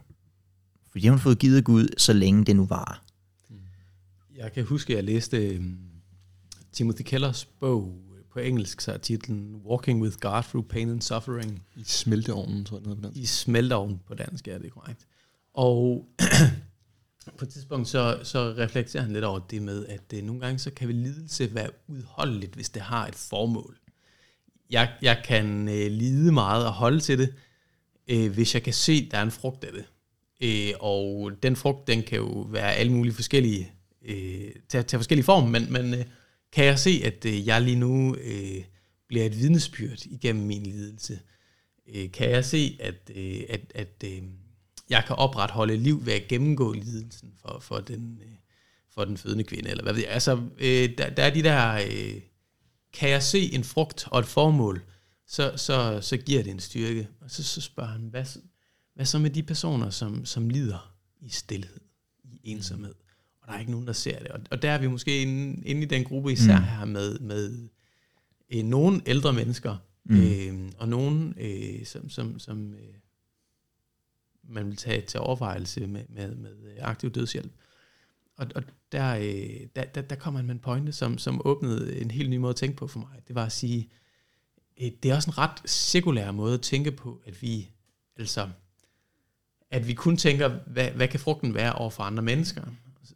[0.92, 3.03] Fordi hun har fået givet Gud, så længe det nu var.
[4.44, 5.78] Jeg kan huske, at jeg læste um,
[6.72, 7.98] Timothy Kellers bog
[8.32, 11.64] på engelsk, så er titlen Walking with God Through Pain and Suffering.
[11.76, 13.20] I smelteovnen, tror jeg, det på dansk.
[13.20, 15.08] I smelteovnen på dansk, ja, det er korrekt.
[15.54, 16.06] Og
[17.38, 20.60] på et tidspunkt så, så reflekterer han lidt over det med, at det, nogle gange
[20.60, 23.78] så kan vi lidelse være udholdeligt, hvis det har et formål.
[24.70, 27.34] Jeg, jeg kan øh, lide meget og holde til det,
[28.08, 29.86] øh, hvis jeg kan se, der er en frugt af det.
[30.42, 33.72] Øh, og den frugt, den kan jo være alle mulige forskellige,
[34.04, 36.06] øh, tage, tage forskellige former, men, men øh,
[36.52, 38.64] kan jeg se, at øh, jeg lige nu øh,
[39.08, 41.20] bliver et vidnesbyrd igennem min lidelse?
[41.88, 44.24] Øh, kan jeg se, at, øh, at, at øh,
[44.90, 48.32] jeg kan opretholde liv ved at gennemgå lidelsen for, for, den, øh,
[48.94, 50.12] for den fødende kvinde, eller hvad ved jeg.
[50.12, 52.22] Altså, øh, der, der er de der, øh,
[52.94, 54.84] kan jeg se en frugt og et formål,
[55.28, 57.08] så, så, så giver det en styrke.
[57.22, 58.26] Og så, så spørger han, hvad,
[58.96, 61.80] hvad så med de personer, som, som lider i stillhed,
[62.24, 62.94] i ensomhed,
[63.44, 64.28] og der er ikke nogen, der ser det.
[64.28, 66.64] Og, og der er vi måske inde, inde i den gruppe især mm.
[66.64, 67.70] her med, med
[68.50, 70.22] øh, nogle ældre mennesker, mm.
[70.22, 72.94] øh, og nogle, øh, som, som, som øh,
[74.44, 77.52] man vil tage til overvejelse med, med, med aktiv dødshjælp.
[78.38, 82.02] og, og der, øh, der, der, der kom han med en pointe, som, som åbnede
[82.02, 83.22] en helt ny måde at tænke på for mig.
[83.28, 83.90] Det var at sige,
[84.82, 87.70] øh, det er også en ret sekulær måde at tænke på, at vi,
[88.18, 88.50] altså,
[89.72, 92.64] at vi kun tænker, hvad, hvad kan frugten være over for andre mennesker?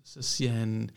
[0.06, 0.90] Så, siger han,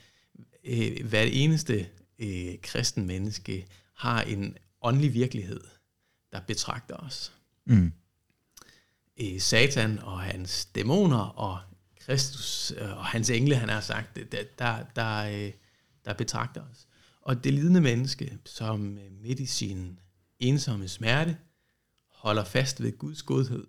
[0.64, 1.88] øh, hver eneste
[2.18, 5.60] øh, kristen menneske har en åndelig virkelighed,
[6.32, 7.32] der betragter os.
[7.66, 7.92] Mm.
[9.20, 11.60] Øh, Satan og hans dæmoner og
[12.00, 15.52] Kristus øh, og hans engle, han har sagt, der, der, der, øh,
[16.04, 16.86] der betragter os.
[17.22, 19.98] Og det lidende menneske, som øh, midt i sin
[20.38, 21.36] ensomme smerte,
[22.08, 23.66] holder fast ved Guds godhed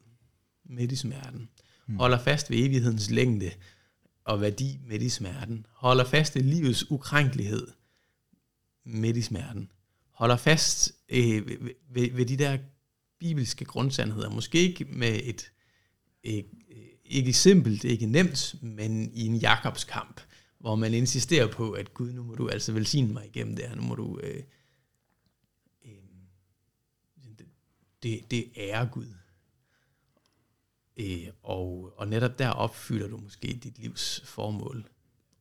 [0.66, 1.50] midt i smerten,
[1.88, 1.98] mm.
[1.98, 3.52] holder fast ved evighedens længde
[4.24, 7.68] og værdi midt i smerten, holder fast i livets ukrænkelighed
[8.84, 9.72] midt i smerten,
[10.12, 11.58] holder fast øh, ved,
[11.90, 12.58] ved, ved de der
[13.20, 15.52] bibelske grundsandheder, måske ikke med et,
[16.24, 16.44] øh,
[17.06, 20.22] ikke simpelt, ikke nemt, men i en Jakobs kamp,
[20.60, 23.76] hvor man insisterer på, at Gud, nu må du altså velsigne mig igennem det her,
[23.76, 24.44] nu må du, øh,
[25.86, 25.92] øh,
[28.04, 29.21] det, det er Gud.
[30.98, 34.86] Øh, og, og netop der opfylder du måske dit livs formål.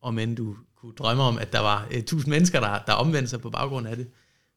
[0.01, 3.31] Og men du kunne drømme om, at der var øh, tusind mennesker, der, der omvendte
[3.31, 4.11] sig på baggrund af det,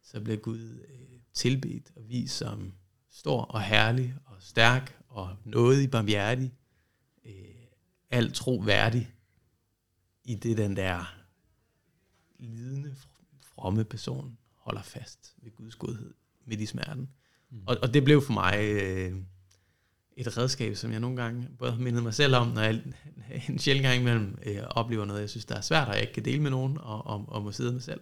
[0.03, 2.73] så blev Gud øh, tilbedt og vist som
[3.11, 5.37] stor og herlig og stærk og
[5.83, 6.53] i barmhjertig
[8.13, 9.13] alt tro værdig
[10.23, 11.15] i det, den der
[12.39, 12.95] lidende,
[13.41, 16.13] fromme person holder fast ved Guds godhed
[16.45, 17.09] midt i smerten.
[17.49, 17.63] Mm.
[17.67, 19.15] Og, og det blev for mig øh,
[20.17, 22.81] et redskab, som jeg nogle gange både har mindet mig selv om, når jeg
[23.49, 26.13] en sjældent gang imellem øh, oplever noget, jeg synes, der er svært, og jeg ikke
[26.13, 28.01] kan dele med nogen, og, og, og må sidde med selv.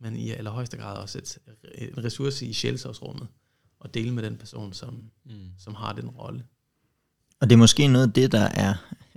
[0.00, 1.38] Men i allerhøjeste grad også et,
[1.74, 3.28] en ressource i sjælsårsrummet,
[3.80, 5.32] og dele med den person, som, mm.
[5.58, 6.44] som har den rolle.
[7.40, 8.74] Og det er måske noget af det, der er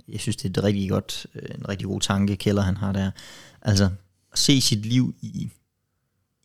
[0.08, 2.92] jeg synes, det er et rigtig godt, øh, en rigtig god tanke, Keller han har
[2.92, 3.10] der.
[3.62, 3.90] Altså,
[4.32, 5.50] at se sit liv i,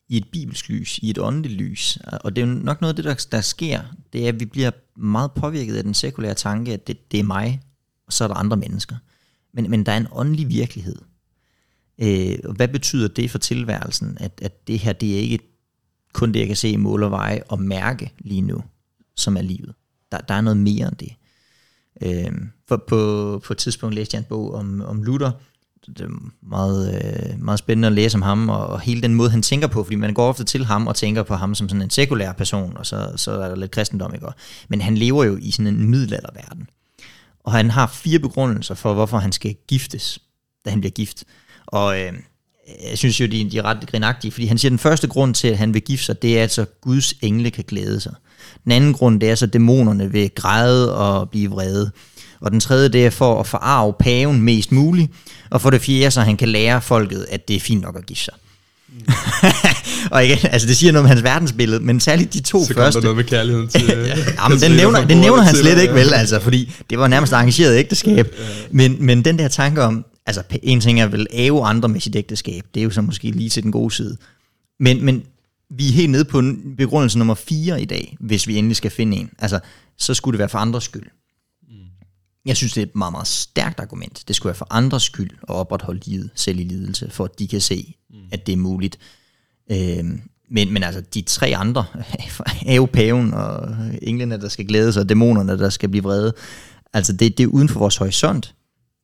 [0.08, 1.98] i et bibelsk lys, i et åndeligt lys.
[2.24, 3.82] Og det er jo nok noget af det, der, der sker,
[4.12, 7.24] det er, at vi bliver meget påvirket af den sekulære tanke, at det, det er
[7.24, 7.62] mig,
[8.06, 8.96] og så er der andre mennesker.
[9.52, 10.96] Men, men der er en åndelig virkelighed.
[11.98, 15.38] Øh, og hvad betyder det for tilværelsen, at, at det her, det er ikke
[16.12, 18.62] kun det, jeg kan se i mål og veje og mærke lige nu,
[19.16, 19.74] som er livet.
[20.12, 21.14] Der, der er noget mere end det.
[22.02, 22.32] Øh,
[22.68, 25.30] for på, på et tidspunkt læste jeg en bog om, om Luther.
[25.96, 29.30] Det er meget, øh, meget spændende at læse om ham, og, og hele den måde,
[29.30, 31.82] han tænker på, fordi man går ofte til ham og tænker på ham som sådan
[31.82, 34.26] en sekulær person, og så, så er der lidt kristendom, ikke?
[34.68, 36.68] Men han lever jo i sådan en middelalderverden.
[37.44, 40.18] Og han har fire begrundelser for, hvorfor han skal giftes,
[40.64, 41.24] da han bliver gift.
[41.66, 42.12] Og øh,
[42.90, 45.34] jeg synes jo, de, de er ret grinagtige, fordi han siger, at den første grund
[45.34, 48.14] til, at han vil gifte sig, det er, at så Guds engle kan glæde sig.
[48.64, 51.90] Den anden grund, det er så, at dæmonerne vil græde og blive vrede.
[52.40, 55.12] Og den tredje, det er for at forarve paven mest muligt.
[55.50, 58.06] Og for det fjerde, så han kan lære folket, at det er fint nok at
[58.06, 58.34] gifte sig.
[58.88, 59.02] Mm.
[60.12, 62.92] og igen, altså det siger noget om hans verdensbillede, men særligt de to så første.
[62.92, 63.84] Så noget med kærligheden til...
[63.88, 67.08] ja, ja men den nævner, den nævner han slet ikke vel, altså, fordi det var
[67.08, 68.34] nærmest arrangeret ægteskab.
[68.70, 72.16] Men, men den der tanke om, altså en ting er vel æve andre med sit
[72.16, 74.16] ægteskab, det er jo så måske lige til den gode side.
[74.80, 75.22] Men, men
[75.70, 76.42] vi er helt nede på
[76.76, 79.30] begrundelse nummer 4 i dag, hvis vi endelig skal finde en.
[79.38, 79.60] Altså,
[79.98, 81.06] så skulle det være for andres skyld.
[82.48, 84.24] Jeg synes, det er et meget, meget stærkt argument.
[84.28, 87.48] Det skulle være for andres skyld at opretholde livet, selv i lidelse, for at de
[87.48, 88.16] kan se, mm.
[88.32, 88.98] at det er muligt.
[89.72, 90.20] Øhm,
[90.50, 91.84] men, men altså, de tre andre,
[92.66, 96.32] er jo paven og englene, der skal glæde sig, og dæmonerne, der skal blive vrede,
[96.92, 98.54] altså det, det er uden for vores horisont,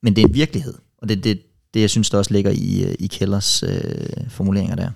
[0.02, 0.74] men det er en virkelighed.
[0.98, 1.42] Og det er det,
[1.74, 3.70] det, jeg synes, der også ligger i, i Kellers øh,
[4.28, 4.90] formuleringer der.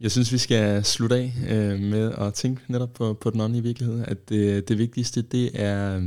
[0.00, 3.62] Jeg synes, vi skal slutte af øh, med at tænke netop på, på den åndelige
[3.62, 4.04] virkelighed.
[4.08, 6.02] At det, det vigtigste, det er øh,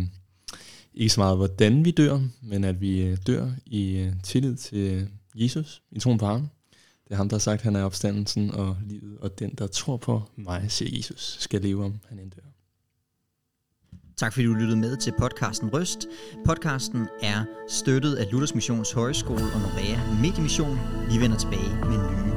[0.97, 4.77] ikke så meget, hvordan vi dør, men at vi øh, dør i øh, tillid til
[4.77, 5.03] øh,
[5.35, 6.49] Jesus, i troen på ham.
[7.03, 9.67] Det er ham, der har sagt, at han er opstandelsen og livet, og den, der
[9.67, 12.41] tror på mig, siger Jesus, skal leve om han end dør.
[14.17, 16.07] Tak fordi du lyttede med til podcasten Røst.
[16.45, 20.77] Podcasten er støttet af Luthers Missions Højskole og Norea Mediemission.
[21.11, 22.36] Vi vender tilbage med nye.